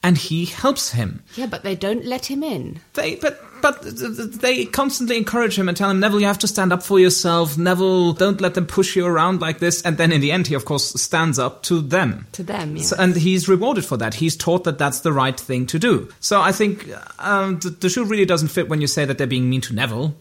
And 0.03 0.17
he 0.17 0.47
helps 0.47 0.93
him. 0.93 1.23
Yeah, 1.35 1.45
but 1.45 1.63
they 1.63 1.75
don't 1.75 2.07
let 2.07 2.25
him 2.25 2.43
in. 2.43 2.81
They, 2.95 3.17
but, 3.17 3.39
but 3.61 3.83
they 3.83 4.65
constantly 4.65 5.19
encourage 5.19 5.59
him 5.59 5.69
and 5.69 5.77
tell 5.77 5.91
him, 5.91 6.01
Neville, 6.01 6.21
you 6.21 6.27
have 6.27 6.39
to 6.39 6.49
stand 6.49 6.73
up 6.73 6.83
for 6.83 6.99
yourself. 6.99 7.59
Neville, 7.59 8.15
don't 8.15 8.41
let 8.41 8.55
them 8.55 8.65
push 8.65 8.97
you 8.97 9.05
around 9.05 9.43
like 9.43 9.59
this. 9.59 9.83
And 9.83 9.99
then 9.99 10.11
in 10.11 10.23
the 10.23 10.33
end, 10.33 10.47
he 10.47 10.55
of 10.55 10.65
course 10.65 10.99
stands 10.99 11.39
up 11.39 11.63
to 11.65 11.83
them. 11.83 12.27
To 12.33 12.43
them, 12.43 12.77
yes. 12.77 12.89
So, 12.89 12.97
and 12.99 13.15
he's 13.15 13.47
rewarded 13.47 13.85
for 13.85 13.99
that. 13.99 14.15
He's 14.15 14.39
taught 14.39 14.65
that 14.65 14.79
that's 14.79 15.01
the 15.01 15.13
right 15.13 15.39
thing 15.39 15.67
to 15.67 15.79
do. 15.79 16.09
So 16.21 16.41
I 16.41 16.53
think 16.53 16.89
um, 17.19 17.59
the, 17.59 17.69
the 17.69 17.91
shoe 17.91 18.07
really 18.07 18.25
doesn't 18.25 18.49
fit 18.49 18.71
when 18.71 18.81
you 18.81 18.87
say 18.87 19.05
that 19.05 19.19
they're 19.19 19.27
being 19.27 19.51
mean 19.51 19.61
to 19.63 19.75
Neville. 19.75 20.15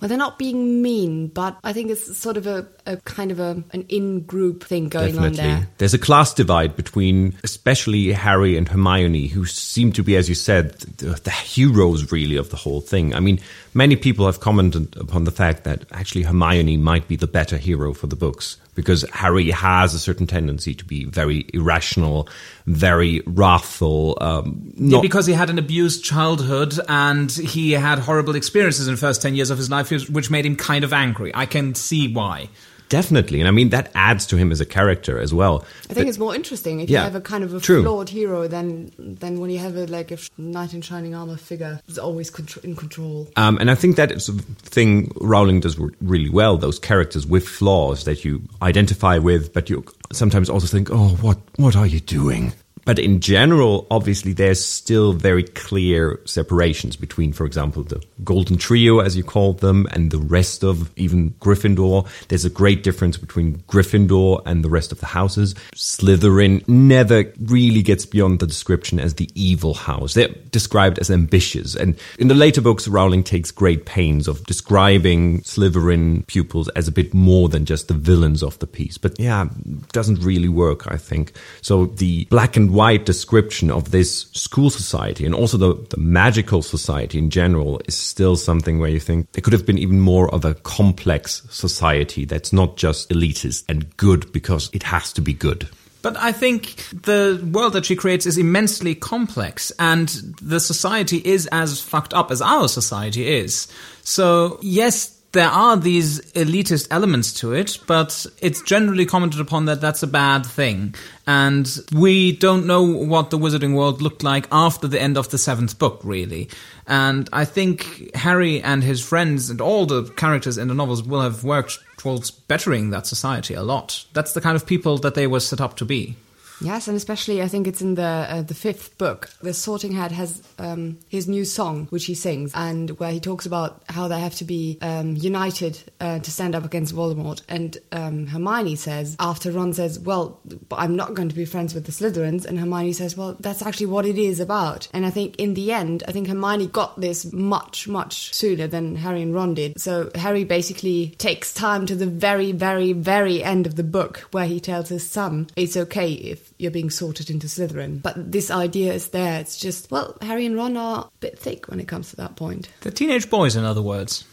Well, 0.00 0.08
they're 0.08 0.18
not 0.18 0.38
being 0.38 0.82
mean, 0.82 1.28
but 1.28 1.58
I 1.64 1.72
think 1.72 1.90
it's 1.90 2.16
sort 2.16 2.36
of 2.36 2.46
a, 2.46 2.66
a 2.86 2.98
kind 2.98 3.30
of 3.30 3.40
a 3.40 3.62
an 3.72 3.86
in-group 3.88 4.64
thing 4.64 4.88
going 4.88 5.18
on 5.18 5.32
there. 5.32 5.68
There's 5.78 5.94
a 5.94 5.98
class 5.98 6.34
divide 6.34 6.76
between 6.76 7.34
especially 7.44 8.12
Harry 8.12 8.56
and 8.56 8.68
Hermione, 8.68 9.28
who 9.28 9.46
seem 9.46 9.92
to 9.92 10.02
be, 10.02 10.16
as 10.16 10.28
you 10.28 10.34
said, 10.34 10.72
the, 10.98 11.14
the 11.14 11.30
heroes 11.30 12.12
really 12.12 12.36
of 12.36 12.50
the 12.50 12.56
whole 12.56 12.80
thing. 12.80 13.14
I 13.14 13.20
mean, 13.20 13.40
many 13.76 13.94
people 13.94 14.24
have 14.24 14.40
commented 14.40 14.96
upon 14.96 15.24
the 15.24 15.30
fact 15.30 15.64
that 15.64 15.84
actually 15.92 16.22
Hermione 16.22 16.78
might 16.78 17.06
be 17.06 17.16
the 17.16 17.26
better 17.26 17.58
hero 17.58 17.92
for 17.92 18.06
the 18.06 18.16
books 18.16 18.56
because 18.74 19.04
Harry 19.12 19.50
has 19.50 19.92
a 19.92 19.98
certain 19.98 20.26
tendency 20.26 20.74
to 20.74 20.84
be 20.84 21.04
very 21.04 21.46
irrational, 21.52 22.28
very 22.66 23.22
wrathful. 23.26 24.16
Um, 24.20 24.72
Yeah, 24.76 25.00
because 25.02 25.26
he 25.26 25.34
had 25.34 25.50
an 25.50 25.58
abused 25.58 26.02
childhood 26.04 26.78
and 26.88 27.30
he 27.30 27.72
had 27.72 27.98
horrible 27.98 28.34
experiences 28.34 28.88
in 28.88 28.94
the 28.94 29.00
first 29.00 29.20
10 29.20 29.34
years 29.34 29.50
of 29.50 29.58
his 29.58 29.70
life, 29.70 29.90
which 29.90 30.30
made 30.30 30.46
him 30.46 30.56
kind 30.56 30.82
of 30.82 30.92
angry. 30.92 31.30
I 31.34 31.44
can 31.44 31.74
see 31.74 32.12
why. 32.12 32.48
Definitely, 32.88 33.40
and 33.40 33.48
I 33.48 33.50
mean 33.50 33.70
that 33.70 33.90
adds 33.94 34.26
to 34.26 34.36
him 34.36 34.52
as 34.52 34.60
a 34.60 34.66
character 34.66 35.18
as 35.18 35.32
well. 35.34 35.64
I 35.90 35.94
think 35.94 36.08
it's 36.08 36.18
more 36.18 36.34
interesting 36.34 36.80
if 36.80 36.88
Yeah, 36.90 37.00
you 37.00 37.04
have 37.04 37.14
a 37.14 37.20
kind 37.20 37.44
of 37.44 37.54
a 37.54 37.60
true. 37.60 37.82
flawed 37.82 38.08
hero 38.08 38.48
than 38.48 38.92
than 38.98 39.40
when 39.40 39.50
you 39.50 39.58
have 39.58 39.76
a 39.76 39.86
like 39.86 40.10
a 40.10 40.18
knight 40.38 40.74
in 40.74 40.82
shining 40.82 41.14
armor 41.14 41.36
figure 41.36 41.80
who's 41.86 41.98
always 41.98 42.30
contr- 42.30 42.62
in 42.64 42.76
control. 42.76 43.28
Um, 43.36 43.58
and 43.58 43.70
I 43.70 43.74
think 43.74 43.96
that 43.96 44.12
is 44.12 44.28
a 44.28 44.32
thing 44.32 45.12
Rowling 45.20 45.60
does 45.60 45.78
really 46.00 46.30
well. 46.30 46.56
Those 46.58 46.78
characters 46.78 47.26
with 47.26 47.46
flaws 47.48 48.04
that 48.04 48.24
you 48.24 48.42
identify 48.62 49.18
with, 49.18 49.52
but 49.52 49.68
you 49.70 49.84
sometimes 50.12 50.48
also 50.50 50.66
think, 50.66 50.88
"Oh, 50.90 51.16
what 51.20 51.38
what 51.56 51.76
are 51.76 51.86
you 51.86 52.00
doing?" 52.00 52.52
But 52.86 53.00
in 53.00 53.18
general, 53.18 53.86
obviously, 53.90 54.32
there's 54.32 54.64
still 54.64 55.12
very 55.12 55.42
clear 55.42 56.20
separations 56.24 56.94
between, 56.94 57.32
for 57.32 57.44
example, 57.44 57.82
the 57.82 58.00
Golden 58.22 58.56
Trio, 58.56 59.00
as 59.00 59.16
you 59.16 59.24
called 59.24 59.58
them, 59.58 59.88
and 59.90 60.12
the 60.12 60.18
rest 60.18 60.62
of 60.62 60.90
even 60.96 61.30
Gryffindor. 61.40 62.06
There's 62.28 62.44
a 62.44 62.50
great 62.50 62.84
difference 62.84 63.16
between 63.16 63.58
Gryffindor 63.68 64.40
and 64.46 64.64
the 64.64 64.70
rest 64.70 64.92
of 64.92 65.00
the 65.00 65.06
houses. 65.06 65.54
Slytherin 65.74 66.66
never 66.68 67.24
really 67.40 67.82
gets 67.82 68.06
beyond 68.06 68.38
the 68.38 68.46
description 68.46 69.00
as 69.00 69.14
the 69.14 69.28
evil 69.34 69.74
house. 69.74 70.14
They're 70.14 70.28
described 70.28 71.00
as 71.00 71.10
ambitious. 71.10 71.74
And 71.74 71.98
in 72.20 72.28
the 72.28 72.34
later 72.34 72.60
books, 72.60 72.86
Rowling 72.86 73.24
takes 73.24 73.50
great 73.50 73.84
pains 73.84 74.28
of 74.28 74.46
describing 74.46 75.40
Slytherin 75.40 76.24
pupils 76.28 76.68
as 76.76 76.86
a 76.86 76.92
bit 76.92 77.12
more 77.12 77.48
than 77.48 77.64
just 77.64 77.88
the 77.88 77.94
villains 77.94 78.44
of 78.44 78.56
the 78.60 78.68
piece. 78.68 78.96
But 78.96 79.18
yeah, 79.18 79.48
doesn't 79.92 80.22
really 80.22 80.48
work, 80.48 80.86
I 80.86 80.98
think. 80.98 81.32
So 81.62 81.86
the 81.86 82.26
black 82.26 82.56
and 82.56 82.75
white 82.76 83.06
description 83.06 83.70
of 83.70 83.90
this 83.90 84.26
school 84.32 84.68
society 84.68 85.24
and 85.24 85.34
also 85.34 85.56
the, 85.56 85.72
the 85.88 85.96
magical 85.96 86.60
society 86.60 87.18
in 87.18 87.30
general 87.30 87.80
is 87.86 87.96
still 87.96 88.36
something 88.36 88.78
where 88.78 88.90
you 88.90 89.00
think 89.00 89.26
it 89.34 89.42
could 89.42 89.54
have 89.54 89.64
been 89.64 89.78
even 89.78 89.98
more 89.98 90.32
of 90.34 90.44
a 90.44 90.52
complex 90.54 91.42
society 91.50 92.26
that's 92.26 92.52
not 92.52 92.76
just 92.76 93.08
elitist 93.08 93.64
and 93.68 93.96
good 93.96 94.30
because 94.30 94.68
it 94.74 94.82
has 94.82 95.12
to 95.14 95.22
be 95.22 95.32
good. 95.32 95.66
But 96.02 96.16
I 96.18 96.30
think 96.30 96.76
the 96.92 97.44
world 97.52 97.72
that 97.72 97.86
she 97.86 97.96
creates 97.96 98.26
is 98.26 98.38
immensely 98.38 98.94
complex, 98.94 99.72
and 99.80 100.08
the 100.40 100.60
society 100.60 101.20
is 101.24 101.48
as 101.50 101.80
fucked 101.80 102.14
up 102.14 102.30
as 102.30 102.40
our 102.40 102.68
society 102.68 103.26
is. 103.26 103.66
So, 104.02 104.60
yes, 104.62 105.15
there 105.36 105.50
are 105.50 105.76
these 105.76 106.20
elitist 106.32 106.88
elements 106.90 107.30
to 107.34 107.52
it, 107.52 107.78
but 107.86 108.24
it's 108.40 108.62
generally 108.62 109.04
commented 109.04 109.38
upon 109.38 109.66
that 109.66 109.82
that's 109.82 110.02
a 110.02 110.06
bad 110.06 110.46
thing. 110.46 110.94
And 111.26 111.68
we 111.94 112.32
don't 112.32 112.66
know 112.66 112.82
what 112.82 113.28
the 113.28 113.38
wizarding 113.38 113.74
world 113.74 114.00
looked 114.00 114.22
like 114.22 114.48
after 114.50 114.88
the 114.88 115.00
end 115.00 115.18
of 115.18 115.28
the 115.28 115.36
seventh 115.36 115.78
book, 115.78 116.00
really. 116.02 116.48
And 116.86 117.28
I 117.34 117.44
think 117.44 118.14
Harry 118.16 118.62
and 118.62 118.82
his 118.82 119.06
friends 119.06 119.50
and 119.50 119.60
all 119.60 119.84
the 119.84 120.04
characters 120.04 120.56
in 120.56 120.68
the 120.68 120.74
novels 120.74 121.02
will 121.02 121.20
have 121.20 121.44
worked 121.44 121.78
towards 121.98 122.30
bettering 122.30 122.90
that 122.90 123.06
society 123.06 123.52
a 123.52 123.62
lot. 123.62 124.06
That's 124.14 124.32
the 124.32 124.40
kind 124.40 124.56
of 124.56 124.66
people 124.66 124.96
that 124.98 125.14
they 125.14 125.26
were 125.26 125.40
set 125.40 125.60
up 125.60 125.76
to 125.76 125.84
be. 125.84 126.16
Yes, 126.60 126.88
and 126.88 126.96
especially 126.96 127.42
I 127.42 127.48
think 127.48 127.66
it's 127.66 127.82
in 127.82 127.96
the 127.96 128.02
uh, 128.02 128.42
the 128.42 128.54
fifth 128.54 128.96
book. 128.98 129.30
The 129.42 129.52
Sorting 129.52 129.92
Hat 129.92 130.12
has 130.12 130.42
um, 130.58 130.98
his 131.08 131.28
new 131.28 131.44
song, 131.44 131.86
which 131.90 132.06
he 132.06 132.14
sings, 132.14 132.52
and 132.54 132.90
where 132.98 133.10
he 133.10 133.20
talks 133.20 133.44
about 133.46 133.82
how 133.88 134.08
they 134.08 134.20
have 134.20 134.34
to 134.36 134.44
be 134.44 134.78
um, 134.80 135.16
united 135.16 135.78
uh, 136.00 136.18
to 136.18 136.30
stand 136.30 136.54
up 136.54 136.64
against 136.64 136.94
Voldemort. 136.94 137.42
And 137.48 137.76
um, 137.92 138.26
Hermione 138.26 138.76
says, 138.76 139.16
after 139.20 139.50
Ron 139.50 139.74
says, 139.74 139.98
"Well, 139.98 140.40
I'm 140.72 140.96
not 140.96 141.14
going 141.14 141.28
to 141.28 141.34
be 141.34 141.44
friends 141.44 141.74
with 141.74 141.84
the 141.84 141.92
Slytherins," 141.92 142.46
and 142.46 142.58
Hermione 142.58 142.94
says, 142.94 143.16
"Well, 143.16 143.36
that's 143.38 143.62
actually 143.62 143.86
what 143.86 144.06
it 144.06 144.18
is 144.18 144.40
about." 144.40 144.88
And 144.92 145.04
I 145.04 145.10
think 145.10 145.36
in 145.36 145.54
the 145.54 145.72
end, 145.72 146.04
I 146.08 146.12
think 146.12 146.26
Hermione 146.26 146.68
got 146.68 147.00
this 147.00 147.30
much 147.32 147.86
much 147.86 148.32
sooner 148.34 148.66
than 148.66 148.96
Harry 148.96 149.22
and 149.22 149.34
Ron 149.34 149.54
did. 149.54 149.78
So 149.78 150.10
Harry 150.14 150.44
basically 150.44 151.14
takes 151.18 151.52
time 151.52 151.84
to 151.86 151.94
the 151.94 152.06
very 152.06 152.52
very 152.52 152.92
very 152.92 153.44
end 153.44 153.66
of 153.66 153.76
the 153.76 153.84
book 153.84 154.26
where 154.30 154.46
he 154.46 154.58
tells 154.58 154.88
his 154.88 155.08
son 155.08 155.48
it's 155.56 155.76
okay 155.76 156.12
if 156.12 156.45
you're 156.58 156.70
being 156.70 156.90
sorted 156.90 157.30
into 157.30 157.46
Slytherin. 157.46 158.02
But 158.02 158.32
this 158.32 158.50
idea 158.50 158.92
is 158.92 159.08
there. 159.08 159.40
It's 159.40 159.56
just, 159.58 159.90
well, 159.90 160.16
Harry 160.22 160.46
and 160.46 160.56
Ron 160.56 160.76
are 160.76 161.04
a 161.04 161.18
bit 161.20 161.38
thick 161.38 161.68
when 161.68 161.80
it 161.80 161.88
comes 161.88 162.10
to 162.10 162.16
that 162.16 162.36
point. 162.36 162.68
The 162.80 162.90
teenage 162.90 163.28
boys, 163.30 163.56
in 163.56 163.64
other 163.64 163.82
words. 163.82 164.24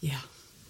Yeah. 0.00 0.18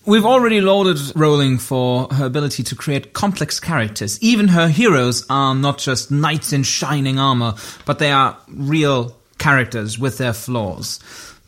We've 0.04 0.24
already 0.24 0.60
lauded 0.60 0.98
Rowling 1.14 1.58
for 1.58 2.08
her 2.12 2.26
ability 2.26 2.64
to 2.64 2.74
create 2.74 3.12
complex 3.12 3.60
characters. 3.60 4.20
Even 4.20 4.48
her 4.48 4.66
heroes 4.66 5.24
are 5.30 5.54
not 5.54 5.78
just 5.78 6.10
knights 6.10 6.52
in 6.52 6.64
shining 6.64 7.20
armor, 7.20 7.54
but 7.86 8.00
they 8.00 8.10
are 8.10 8.36
real 8.48 9.14
characters 9.38 10.00
with 10.00 10.18
their 10.18 10.32
flaws. 10.32 10.98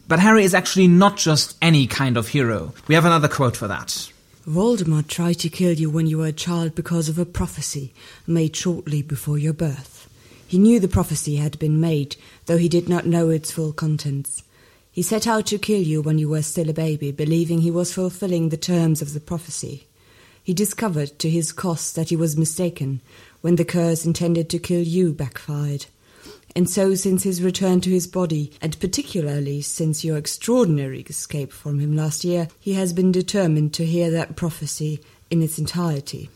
But 0.07 0.21
Harry 0.21 0.45
is 0.45 0.55
actually 0.55 0.87
not 0.87 1.17
just 1.17 1.57
any 1.61 1.89
kind 1.89 2.17
of 2.17 2.29
hero. 2.29 2.73
We 2.87 2.95
have 2.95 3.05
another 3.05 3.27
quote 3.27 3.57
for 3.57 3.67
that. 3.69 4.09
Voldemort 4.47 5.09
tried 5.09 5.39
to 5.39 5.49
kill 5.49 5.73
you 5.73 5.89
when 5.89 6.07
you 6.07 6.19
were 6.19 6.27
a 6.27 6.33
child 6.33 6.75
because 6.75 7.09
of 7.09 7.19
a 7.19 7.25
prophecy 7.25 7.95
made 8.27 8.55
shortly 8.55 9.01
before 9.01 9.39
your 9.39 9.55
birth. 9.55 10.07
He 10.47 10.59
knew 10.59 10.79
the 10.79 10.87
prophecy 10.87 11.37
had 11.37 11.59
been 11.59 11.81
made, 11.81 12.17
though 12.45 12.59
he 12.59 12.69
did 12.69 12.87
not 12.87 13.07
know 13.07 13.31
its 13.31 13.51
full 13.51 13.73
contents. 13.73 14.43
He 14.93 15.01
set 15.01 15.27
out 15.27 15.47
to 15.47 15.59
kill 15.59 15.81
you 15.81 16.03
when 16.03 16.19
you 16.19 16.29
were 16.29 16.43
still 16.43 16.69
a 16.69 16.75
baby, 16.75 17.11
believing 17.11 17.63
he 17.63 17.71
was 17.71 17.95
fulfilling 17.95 18.51
the 18.51 18.59
terms 18.59 19.01
of 19.01 19.15
the 19.15 19.21
prophecy. 19.21 19.87
He 20.43 20.53
discovered 20.53 21.19
to 21.21 21.31
his 21.31 21.51
cost 21.51 21.97
that 21.97 22.11
he 22.11 22.17
was 22.17 22.37
mistaken 22.37 23.01
when 23.41 23.57
the 23.57 23.65
curse 23.65 24.05
intended 24.05 24.51
to 24.51 24.59
kill 24.59 24.83
you 24.83 25.15
backfired. 25.15 25.87
And 26.57 26.71
so, 26.71 26.95
since 26.95 27.25
his 27.25 27.43
return 27.43 27.81
to 27.81 27.91
his 27.91 28.07
body, 28.07 28.53
and 28.63 28.79
particularly 28.79 29.61
since 29.61 30.05
your 30.05 30.17
extraordinary 30.17 31.01
escape 31.01 31.53
from 31.53 31.81
him 31.81 31.97
last 31.97 32.25
year, 32.25 32.49
he 32.61 32.75
has 32.75 32.93
been 32.93 33.11
determined 33.11 33.75
to 33.75 33.85
hear 33.85 34.11
that 34.13 34.37
prophecy 34.37 35.01
in 35.31 35.43
its 35.43 35.59
entirety. 35.59 36.31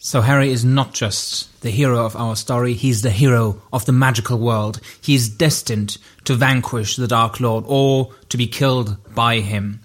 So 0.00 0.20
Harry 0.20 0.50
is 0.50 0.64
not 0.64 0.94
just 0.94 1.60
the 1.60 1.70
hero 1.70 2.06
of 2.06 2.14
our 2.14 2.36
story, 2.36 2.72
he's 2.72 3.02
the 3.02 3.10
hero 3.10 3.60
of 3.72 3.84
the 3.84 3.92
magical 3.92 4.38
world. 4.38 4.80
He's 5.00 5.28
destined 5.28 5.98
to 6.24 6.34
vanquish 6.34 6.96
the 6.96 7.08
Dark 7.08 7.40
Lord 7.40 7.64
or 7.66 8.14
to 8.28 8.36
be 8.36 8.46
killed 8.46 8.96
by 9.12 9.40
him. 9.40 9.80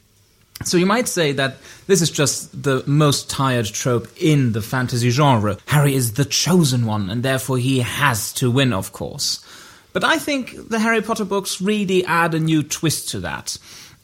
So 0.65 0.77
you 0.77 0.85
might 0.85 1.07
say 1.07 1.31
that 1.33 1.57
this 1.87 2.01
is 2.01 2.09
just 2.09 2.63
the 2.63 2.83
most 2.85 3.29
tired 3.29 3.65
trope 3.65 4.07
in 4.17 4.53
the 4.53 4.61
fantasy 4.61 5.09
genre. 5.09 5.57
Harry 5.67 5.93
is 5.93 6.13
the 6.13 6.25
chosen 6.25 6.85
one, 6.85 7.09
and 7.09 7.23
therefore 7.23 7.57
he 7.57 7.79
has 7.79 8.33
to 8.33 8.49
win, 8.49 8.73
of 8.73 8.91
course. 8.91 9.43
But 9.93 10.03
I 10.03 10.17
think 10.17 10.69
the 10.69 10.79
Harry 10.79 11.01
Potter 11.01 11.25
books 11.25 11.61
really 11.61 12.03
add 12.05 12.33
a 12.33 12.39
new 12.39 12.63
twist 12.63 13.09
to 13.09 13.19
that. 13.21 13.57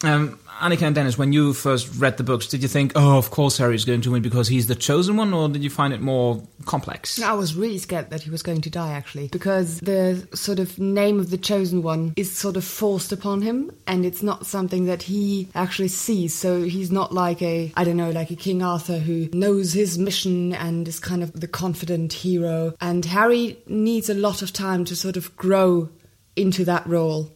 Um, 0.03 0.39
Annika 0.59 0.83
and 0.83 0.95
Dennis, 0.95 1.17
when 1.17 1.33
you 1.33 1.53
first 1.53 1.89
read 1.97 2.17
the 2.17 2.23
books, 2.23 2.47
did 2.47 2.61
you 2.61 2.67
think, 2.67 2.91
oh, 2.95 3.17
of 3.17 3.31
course 3.31 3.57
Harry's 3.57 3.85
going 3.85 4.01
to 4.01 4.11
win 4.11 4.21
because 4.21 4.47
he's 4.47 4.67
the 4.67 4.75
chosen 4.75 5.17
one, 5.17 5.33
or 5.33 5.47
did 5.47 5.63
you 5.63 5.69
find 5.69 5.93
it 5.93 6.01
more 6.01 6.41
complex? 6.65 7.21
I 7.21 7.33
was 7.33 7.55
really 7.55 7.77
scared 7.77 8.09
that 8.09 8.21
he 8.21 8.29
was 8.29 8.43
going 8.43 8.61
to 8.61 8.69
die, 8.69 8.91
actually, 8.91 9.29
because 9.29 9.79
the 9.79 10.27
sort 10.33 10.59
of 10.59 10.77
name 10.77 11.19
of 11.19 11.29
the 11.29 11.37
chosen 11.37 11.81
one 11.81 12.13
is 12.15 12.35
sort 12.35 12.57
of 12.57 12.63
forced 12.63 13.11
upon 13.11 13.41
him, 13.41 13.71
and 13.87 14.05
it's 14.05 14.21
not 14.21 14.45
something 14.45 14.85
that 14.85 15.03
he 15.03 15.47
actually 15.55 15.87
sees. 15.87 16.33
So 16.33 16.63
he's 16.63 16.91
not 16.91 17.13
like 17.13 17.41
a, 17.41 17.71
I 17.75 17.83
don't 17.83 17.97
know, 17.97 18.11
like 18.11 18.31
a 18.31 18.35
King 18.35 18.61
Arthur 18.61 18.99
who 18.99 19.29
knows 19.33 19.73
his 19.73 19.97
mission 19.97 20.53
and 20.53 20.87
is 20.87 20.99
kind 20.99 21.23
of 21.23 21.39
the 21.39 21.47
confident 21.47 22.13
hero. 22.13 22.73
And 22.81 23.05
Harry 23.05 23.57
needs 23.67 24.09
a 24.09 24.13
lot 24.13 24.41
of 24.41 24.53
time 24.53 24.85
to 24.85 24.95
sort 24.95 25.17
of 25.17 25.35
grow 25.37 25.89
into 26.35 26.65
that 26.65 26.85
role 26.87 27.35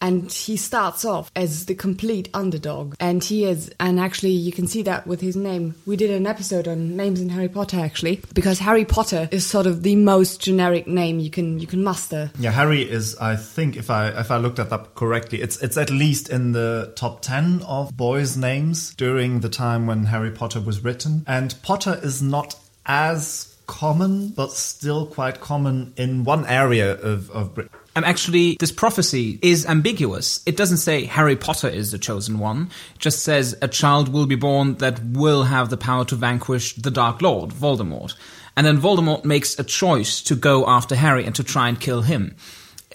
and 0.00 0.32
he 0.32 0.56
starts 0.56 1.04
off 1.04 1.30
as 1.36 1.66
the 1.66 1.74
complete 1.74 2.28
underdog 2.34 2.94
and 3.00 3.22
he 3.24 3.44
is 3.44 3.70
and 3.78 4.00
actually 4.00 4.30
you 4.30 4.52
can 4.52 4.66
see 4.66 4.82
that 4.82 5.06
with 5.06 5.20
his 5.20 5.36
name 5.36 5.74
we 5.86 5.96
did 5.96 6.10
an 6.10 6.26
episode 6.26 6.66
on 6.66 6.96
names 6.96 7.20
in 7.20 7.28
harry 7.28 7.48
potter 7.48 7.78
actually 7.78 8.20
because 8.34 8.58
harry 8.58 8.84
potter 8.84 9.28
is 9.30 9.46
sort 9.46 9.66
of 9.66 9.82
the 9.82 9.96
most 9.96 10.40
generic 10.40 10.86
name 10.86 11.18
you 11.18 11.30
can 11.30 11.58
you 11.58 11.66
can 11.66 11.82
muster 11.82 12.30
Yeah, 12.38 12.50
Harry 12.52 12.82
is. 12.82 13.16
I 13.16 13.36
think 13.36 13.76
if 13.76 13.90
I 13.90 14.08
if 14.08 14.30
I 14.30 14.36
looked 14.36 14.56
that 14.56 14.72
up 14.72 14.94
correctly, 14.94 15.40
it's 15.40 15.60
it's 15.62 15.76
at 15.76 15.90
least 15.90 16.28
in 16.28 16.52
the 16.52 16.92
top 16.96 17.22
ten 17.22 17.62
of 17.62 17.96
boys' 17.96 18.36
names 18.36 18.94
during 18.94 19.40
the 19.40 19.48
time 19.48 19.86
when 19.86 20.04
Harry 20.04 20.30
Potter 20.30 20.60
was 20.60 20.82
written. 20.84 21.24
And 21.26 21.54
Potter 21.62 21.98
is 22.02 22.22
not 22.22 22.56
as 22.86 23.54
common, 23.66 24.28
but 24.30 24.52
still 24.52 25.06
quite 25.06 25.40
common 25.40 25.92
in 25.96 26.24
one 26.24 26.46
area 26.46 26.94
of 26.94 27.30
of 27.30 27.54
Britain. 27.54 27.72
And 27.96 28.04
actually, 28.04 28.56
this 28.60 28.70
prophecy 28.70 29.38
is 29.42 29.66
ambiguous. 29.66 30.42
It 30.46 30.56
doesn't 30.56 30.76
say 30.76 31.06
Harry 31.06 31.36
Potter 31.36 31.68
is 31.68 31.90
the 31.90 31.98
chosen 31.98 32.38
one. 32.38 32.70
It 32.94 33.00
just 33.00 33.22
says 33.22 33.56
a 33.60 33.68
child 33.68 34.08
will 34.08 34.26
be 34.26 34.36
born 34.36 34.76
that 34.76 35.02
will 35.04 35.42
have 35.44 35.70
the 35.70 35.76
power 35.76 36.04
to 36.06 36.14
vanquish 36.14 36.74
the 36.74 36.90
Dark 36.90 37.20
Lord, 37.20 37.50
Voldemort. 37.50 38.14
And 38.56 38.66
then 38.66 38.80
Voldemort 38.80 39.24
makes 39.24 39.58
a 39.58 39.64
choice 39.64 40.22
to 40.22 40.36
go 40.36 40.68
after 40.68 40.94
Harry 40.94 41.24
and 41.24 41.34
to 41.34 41.44
try 41.44 41.68
and 41.68 41.80
kill 41.80 42.02
him. 42.02 42.36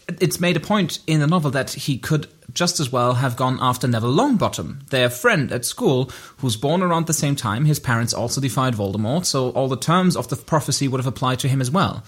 It's 0.08 0.40
made 0.40 0.56
a 0.56 0.62
point 0.62 1.00
in 1.08 1.20
the 1.20 1.28
novel 1.28 1.52
that 1.52 1.72
he 1.72 1.98
could 1.98 2.28
just 2.54 2.80
as 2.80 2.92
well 2.92 3.16
have 3.16 3.36
gone 3.36 3.58
after 3.60 3.88
Neville 3.88 4.14
Longbottom, 4.14 4.88
their 4.90 5.10
friend 5.10 5.52
at 5.52 5.66
school, 5.66 6.12
who's 6.38 6.56
born 6.56 6.82
around 6.82 7.08
the 7.08 7.14
same 7.14 7.36
time. 7.36 7.66
His 7.66 7.80
parents 7.80 8.14
also 8.14 8.40
defied 8.40 8.76
Voldemort, 8.76 9.26
so 9.26 9.50
all 9.50 9.68
the 9.68 9.76
terms 9.76 10.16
of 10.16 10.30
the 10.30 10.36
prophecy 10.36 10.88
would 10.88 11.00
have 11.00 11.08
applied 11.08 11.40
to 11.40 11.48
him 11.48 11.60
as 11.60 11.72
well. 11.72 12.04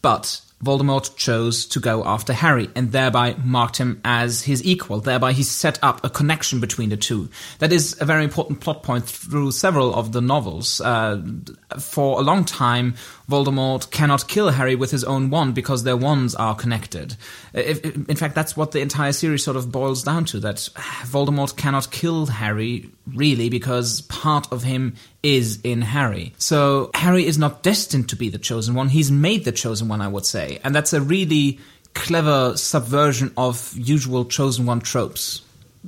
But 0.00 0.40
Voldemort 0.62 1.16
chose 1.16 1.66
to 1.66 1.80
go 1.80 2.04
after 2.04 2.32
Harry 2.32 2.70
and 2.76 2.92
thereby 2.92 3.34
marked 3.44 3.78
him 3.78 4.00
as 4.04 4.42
his 4.42 4.64
equal. 4.64 5.00
Thereby, 5.00 5.32
he 5.32 5.42
set 5.42 5.78
up 5.82 6.04
a 6.04 6.10
connection 6.10 6.60
between 6.60 6.90
the 6.90 6.96
two. 6.96 7.28
That 7.58 7.72
is 7.72 8.00
a 8.00 8.04
very 8.04 8.24
important 8.24 8.60
plot 8.60 8.82
point 8.82 9.06
through 9.06 9.52
several 9.52 9.94
of 9.94 10.12
the 10.12 10.20
novels. 10.20 10.80
Uh, 10.80 11.22
for 11.78 12.20
a 12.20 12.22
long 12.22 12.44
time, 12.44 12.94
Voldemort 13.28 13.90
cannot 13.90 14.28
kill 14.28 14.50
Harry 14.50 14.74
with 14.74 14.90
his 14.90 15.04
own 15.04 15.30
wand 15.30 15.54
because 15.54 15.84
their 15.84 15.96
wands 15.96 16.34
are 16.34 16.54
connected. 16.54 17.16
If, 17.52 17.84
in 17.84 18.16
fact, 18.16 18.34
that's 18.34 18.56
what 18.56 18.72
the 18.72 18.80
entire 18.80 19.12
series 19.12 19.44
sort 19.44 19.56
of 19.56 19.72
boils 19.72 20.02
down 20.02 20.26
to 20.26 20.40
that 20.40 20.56
Voldemort 21.04 21.56
cannot 21.56 21.90
kill 21.90 22.26
Harry 22.26 22.90
really 23.06 23.48
because 23.48 24.02
part 24.02 24.50
of 24.52 24.62
him 24.62 24.94
is 25.22 25.60
in 25.62 25.82
Harry. 25.82 26.32
So 26.38 26.90
Harry 26.94 27.26
is 27.26 27.38
not 27.38 27.62
destined 27.62 28.08
to 28.10 28.16
be 28.16 28.28
the 28.28 28.38
chosen 28.38 28.74
one. 28.74 28.88
He's 28.88 29.10
made 29.10 29.44
the 29.44 29.52
chosen 29.52 29.88
one, 29.88 30.00
I 30.00 30.08
would 30.08 30.26
say. 30.26 30.60
And 30.64 30.74
that's 30.74 30.92
a 30.92 31.00
really 31.00 31.58
clever 31.94 32.56
subversion 32.56 33.32
of 33.36 33.72
usual 33.76 34.24
chosen 34.24 34.66
one 34.66 34.80
tropes. 34.80 35.42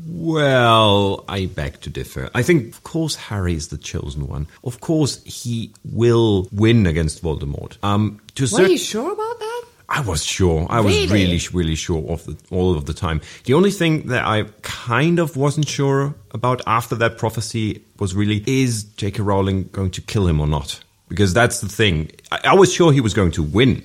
Well, 0.09 1.25
I 1.29 1.47
beg 1.47 1.81
to 1.83 1.91
differ. 1.91 2.29
I 2.35 2.43
think, 2.43 2.75
of 2.75 2.83
course, 2.83 3.15
Harry 3.15 3.55
is 3.55 3.69
the 3.69 3.79
chosen 3.79 4.27
one. 4.27 4.49
Of 4.65 4.81
course, 4.81 5.23
he 5.23 5.71
will 5.85 6.49
win 6.53 6.87
against 6.87 7.23
Voldemort. 7.23 7.77
Um, 7.85 8.21
to 8.35 8.43
a 8.43 8.45
were 8.45 8.49
certain- 8.49 8.73
you 8.73 8.79
sure 8.79 9.13
about 9.13 9.39
that 9.39 9.63
I 9.97 10.01
was 10.01 10.25
sure. 10.25 10.67
I 10.69 10.81
was 10.81 10.93
Really? 10.95 11.13
really, 11.13 11.41
really 11.53 11.75
sure 11.77 12.05
of 12.11 12.25
the, 12.27 12.37
all 12.51 12.77
of 12.77 12.85
the 12.87 12.95
time. 12.95 13.21
The 13.45 13.55
only 13.55 13.71
thing 13.71 14.09
that 14.09 14.25
I 14.25 14.45
kind 14.63 15.19
of 15.21 15.37
wasn't 15.37 15.69
sure 15.69 16.15
about 16.33 16.61
after 16.67 16.97
that 16.97 17.17
prophecy 17.17 17.85
was 18.01 18.15
really 18.15 18.43
is 18.47 18.85
J.K. 19.01 19.23
Rowling 19.23 19.69
going 19.73 19.91
to 19.93 20.01
kill 20.01 20.27
him 20.27 20.41
or 20.41 20.47
not? 20.49 20.81
Because 21.09 21.33
that's 21.33 21.61
the 21.61 21.69
thing. 21.69 22.11
I, 22.33 22.41
I 22.47 22.55
was 22.55 22.73
sure 22.73 22.93
he 22.93 23.01
was 23.01 23.15
going 23.15 23.31
to 23.33 23.43
win, 23.43 23.85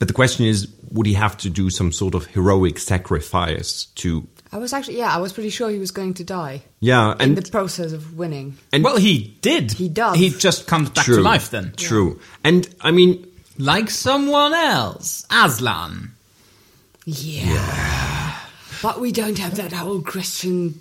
but 0.00 0.08
the 0.08 0.14
question 0.14 0.44
is, 0.46 0.66
would 0.90 1.06
he 1.06 1.14
have 1.14 1.36
to 1.38 1.50
do 1.50 1.70
some 1.70 1.92
sort 1.92 2.14
of 2.14 2.26
heroic 2.26 2.78
sacrifice 2.78 3.84
to? 3.96 4.26
i 4.50 4.56
was 4.56 4.72
actually 4.72 4.96
yeah 4.96 5.14
i 5.14 5.18
was 5.18 5.30
pretty 5.34 5.50
sure 5.50 5.68
he 5.68 5.78
was 5.78 5.90
going 5.90 6.14
to 6.14 6.24
die 6.24 6.62
Yeah, 6.80 7.12
in 7.12 7.20
and 7.20 7.36
the 7.36 7.50
process 7.50 7.92
of 7.92 8.16
winning 8.16 8.56
and 8.72 8.82
well, 8.82 8.96
he 8.96 9.36
did. 9.42 9.72
He 9.72 9.90
does. 9.90 10.16
He 10.16 10.30
just 10.30 10.66
comes 10.66 10.88
back 10.88 11.04
true, 11.04 11.16
to 11.16 11.20
life 11.22 11.50
then. 11.50 11.74
True, 11.76 12.18
and 12.42 12.66
I 12.80 12.90
mean, 12.90 13.27
Like 13.58 13.90
someone 13.90 14.54
else. 14.54 15.26
Aslan. 15.30 16.12
yeah. 17.04 18.38
but 18.82 19.00
we 19.00 19.10
don't 19.12 19.38
have 19.38 19.56
that 19.56 19.72
whole 19.72 20.00
christian 20.02 20.80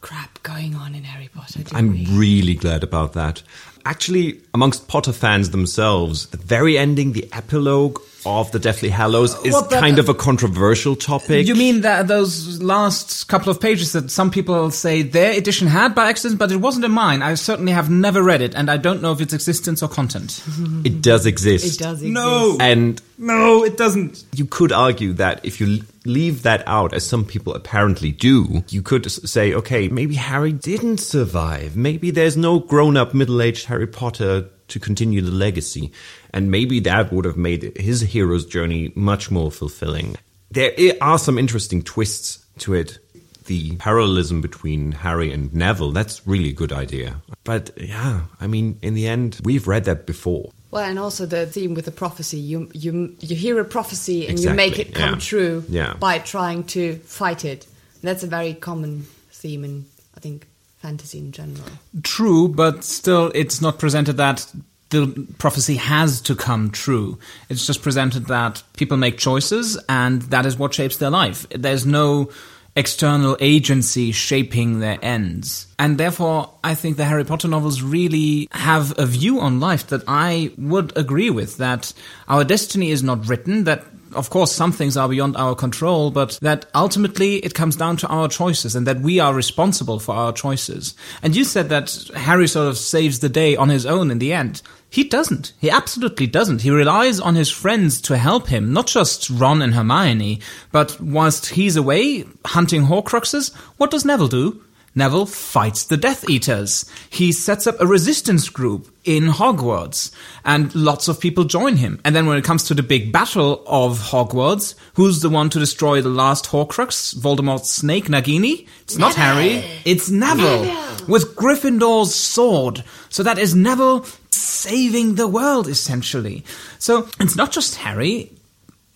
crap 0.00 0.40
going 0.42 0.74
on 0.74 0.94
in 0.94 1.02
harry 1.02 1.28
potter 1.34 1.62
do 1.62 1.74
I'm 1.74 1.90
we? 1.90 2.06
really 2.10 2.54
glad 2.54 2.84
about 2.84 3.14
that. 3.14 3.42
Actually, 3.84 4.40
amongst 4.52 4.88
Potter 4.88 5.12
fans 5.12 5.50
themselves, 5.50 6.26
the 6.26 6.36
very 6.36 6.76
ending, 6.76 7.12
the 7.12 7.28
epilogue, 7.32 8.00
of 8.26 8.50
the 8.52 8.58
Deathly 8.58 8.88
Hallows 8.90 9.34
is 9.44 9.52
Well, 9.52 9.66
but- 9.70 9.80
kind 9.80 9.98
of 9.98 10.08
uh, 10.08 10.12
a 10.12 10.14
controversial 10.14 10.96
topic. 10.96 11.46
You 11.46 11.54
mean 11.54 11.80
that 11.82 12.08
those 12.08 12.60
last 12.60 13.28
couple 13.28 13.50
of 13.50 13.60
pages 13.60 13.92
that 13.92 14.10
some 14.10 14.30
people 14.30 14.70
say 14.70 15.02
their 15.02 15.32
edition 15.32 15.68
had 15.68 15.94
by 15.94 16.08
accident, 16.08 16.38
but 16.38 16.50
it 16.52 16.56
wasn't 16.56 16.84
in 16.84 16.90
mine? 16.90 17.22
I 17.22 17.34
certainly 17.34 17.72
have 17.72 17.88
never 17.88 18.22
read 18.22 18.42
it, 18.42 18.54
and 18.54 18.70
I 18.70 18.76
don't 18.76 19.00
know 19.00 19.12
of 19.12 19.20
its 19.20 19.32
existence 19.32 19.82
or 19.82 19.88
content. 19.88 20.42
it 20.84 21.00
does 21.00 21.24
exist. 21.26 21.80
It 21.80 21.82
does 21.82 22.02
exist. 22.02 22.12
No, 22.12 22.56
And 22.60 23.00
no, 23.18 23.64
it 23.64 23.76
doesn't. 23.76 24.24
you 24.34 24.44
could 24.44 24.72
argue 24.72 25.12
that 25.14 25.40
if 25.44 25.60
you 25.60 25.82
leave 26.04 26.42
that 26.42 26.62
out, 26.66 26.92
as 26.94 27.06
some 27.06 27.24
people 27.24 27.54
apparently 27.54 28.12
do, 28.12 28.64
you 28.68 28.82
could 28.82 29.10
say, 29.10 29.54
okay, 29.54 29.88
maybe 29.88 30.14
Harry 30.16 30.52
didn't 30.52 30.98
survive. 30.98 31.76
Maybe 31.76 32.10
there's 32.10 32.36
no 32.36 32.58
grown 32.58 32.96
up 32.96 33.14
middle 33.14 33.40
aged 33.42 33.66
Harry 33.66 33.86
Potter 33.86 34.48
to 34.68 34.80
continue 34.80 35.20
the 35.20 35.30
legacy. 35.30 35.92
And 36.32 36.50
maybe 36.50 36.80
that 36.80 37.12
would 37.12 37.24
have 37.24 37.36
made 37.36 37.76
his 37.76 38.00
hero's 38.00 38.46
journey 38.46 38.92
much 38.94 39.30
more 39.30 39.50
fulfilling. 39.50 40.16
There 40.50 40.72
are 41.00 41.18
some 41.18 41.38
interesting 41.38 41.82
twists 41.82 42.44
to 42.58 42.74
it. 42.74 42.98
The 43.46 43.76
parallelism 43.76 44.40
between 44.40 44.90
Harry 44.90 45.32
and 45.32 45.54
Neville, 45.54 45.92
that's 45.92 46.26
really 46.26 46.48
a 46.48 46.52
good 46.52 46.72
idea. 46.72 47.22
But 47.44 47.70
yeah, 47.76 48.22
I 48.40 48.48
mean, 48.48 48.76
in 48.82 48.94
the 48.94 49.06
end, 49.06 49.38
we've 49.44 49.68
read 49.68 49.84
that 49.84 50.04
before. 50.04 50.50
Well, 50.72 50.84
and 50.84 50.98
also 50.98 51.26
the 51.26 51.46
theme 51.46 51.74
with 51.74 51.84
the 51.84 51.92
prophecy. 51.92 52.38
You 52.38 52.68
you 52.74 53.14
you 53.20 53.36
hear 53.36 53.60
a 53.60 53.64
prophecy 53.64 54.26
and 54.26 54.38
you 54.38 54.50
make 54.50 54.78
it 54.80 54.94
come 54.94 55.14
yeah. 55.14 55.20
true 55.20 55.64
Yeah. 55.68 55.94
by 55.94 56.18
trying 56.18 56.64
to 56.64 56.96
fight 57.04 57.44
it. 57.44 57.66
That's 58.02 58.24
a 58.24 58.26
very 58.26 58.52
common 58.52 59.06
theme 59.30 59.64
in 59.64 59.86
I 60.16 60.20
think 60.20 60.46
fantasy 60.86 61.18
in 61.18 61.32
general. 61.32 61.68
True, 62.02 62.46
but 62.48 62.84
still, 62.84 63.32
it's 63.34 63.60
not 63.60 63.78
presented 63.78 64.16
that 64.18 64.46
the 64.90 65.26
prophecy 65.38 65.74
has 65.76 66.20
to 66.20 66.36
come 66.36 66.70
true. 66.70 67.18
It's 67.48 67.66
just 67.66 67.82
presented 67.82 68.26
that 68.26 68.62
people 68.76 68.96
make 68.96 69.18
choices, 69.18 69.76
and 69.88 70.22
that 70.30 70.46
is 70.46 70.56
what 70.56 70.74
shapes 70.74 70.98
their 70.98 71.10
life. 71.10 71.44
There's 71.50 71.84
no 71.84 72.30
external 72.76 73.36
agency 73.40 74.12
shaping 74.12 74.78
their 74.78 74.98
ends. 75.02 75.66
And 75.78 75.98
therefore, 75.98 76.50
I 76.62 76.74
think 76.74 76.96
the 76.96 77.06
Harry 77.06 77.24
Potter 77.24 77.48
novels 77.48 77.82
really 77.82 78.48
have 78.52 78.96
a 78.98 79.06
view 79.06 79.40
on 79.40 79.60
life 79.60 79.88
that 79.88 80.02
I 80.06 80.52
would 80.58 80.96
agree 80.96 81.30
with 81.30 81.56
that 81.56 81.92
our 82.28 82.44
destiny 82.44 82.90
is 82.90 83.02
not 83.02 83.26
written, 83.28 83.64
that 83.64 83.82
of 84.16 84.30
course, 84.30 84.52
some 84.52 84.72
things 84.72 84.96
are 84.96 85.08
beyond 85.08 85.36
our 85.36 85.54
control, 85.54 86.10
but 86.10 86.38
that 86.42 86.66
ultimately 86.74 87.36
it 87.36 87.54
comes 87.54 87.76
down 87.76 87.96
to 87.98 88.08
our 88.08 88.28
choices 88.28 88.74
and 88.74 88.86
that 88.86 89.00
we 89.00 89.20
are 89.20 89.34
responsible 89.34 89.98
for 89.98 90.14
our 90.14 90.32
choices. 90.32 90.94
And 91.22 91.36
you 91.36 91.44
said 91.44 91.68
that 91.68 92.10
Harry 92.14 92.48
sort 92.48 92.68
of 92.68 92.78
saves 92.78 93.20
the 93.20 93.28
day 93.28 93.56
on 93.56 93.68
his 93.68 93.86
own 93.86 94.10
in 94.10 94.18
the 94.18 94.32
end. 94.32 94.62
He 94.88 95.04
doesn't. 95.04 95.52
He 95.60 95.70
absolutely 95.70 96.26
doesn't. 96.26 96.62
He 96.62 96.70
relies 96.70 97.20
on 97.20 97.34
his 97.34 97.50
friends 97.50 98.00
to 98.02 98.16
help 98.16 98.48
him, 98.48 98.72
not 98.72 98.86
just 98.86 99.28
Ron 99.28 99.60
and 99.60 99.74
Hermione, 99.74 100.40
but 100.72 101.00
whilst 101.00 101.46
he's 101.46 101.76
away 101.76 102.24
hunting 102.44 102.84
Horcruxes, 102.84 103.54
what 103.76 103.90
does 103.90 104.04
Neville 104.04 104.28
do? 104.28 104.62
Neville 104.96 105.26
fights 105.26 105.84
the 105.84 105.98
Death 105.98 106.28
Eaters. 106.28 106.90
He 107.10 107.30
sets 107.30 107.66
up 107.66 107.80
a 107.80 107.86
resistance 107.86 108.48
group 108.48 108.88
in 109.04 109.24
Hogwarts, 109.24 110.10
and 110.44 110.74
lots 110.74 111.06
of 111.06 111.20
people 111.20 111.44
join 111.44 111.76
him. 111.76 112.00
And 112.04 112.16
then 112.16 112.26
when 112.26 112.38
it 112.38 112.44
comes 112.44 112.64
to 112.64 112.74
the 112.74 112.82
big 112.82 113.12
battle 113.12 113.62
of 113.66 113.98
Hogwarts, 113.98 114.74
who's 114.94 115.20
the 115.20 115.28
one 115.28 115.50
to 115.50 115.58
destroy 115.58 116.00
the 116.00 116.08
last 116.08 116.46
Horcrux, 116.46 117.14
Voldemort's 117.14 117.70
snake, 117.70 118.06
Nagini? 118.06 118.66
It's 118.82 118.96
not 118.96 119.14
Harry, 119.14 119.62
it's 119.84 120.10
Neville, 120.10 120.62
with 121.06 121.36
Gryffindor's 121.36 122.14
sword. 122.14 122.82
So 123.10 123.22
that 123.22 123.38
is 123.38 123.54
Neville 123.54 124.06
saving 124.30 125.16
the 125.16 125.28
world, 125.28 125.68
essentially. 125.68 126.42
So 126.78 127.08
it's 127.20 127.36
not 127.36 127.52
just 127.52 127.76
Harry, 127.76 128.32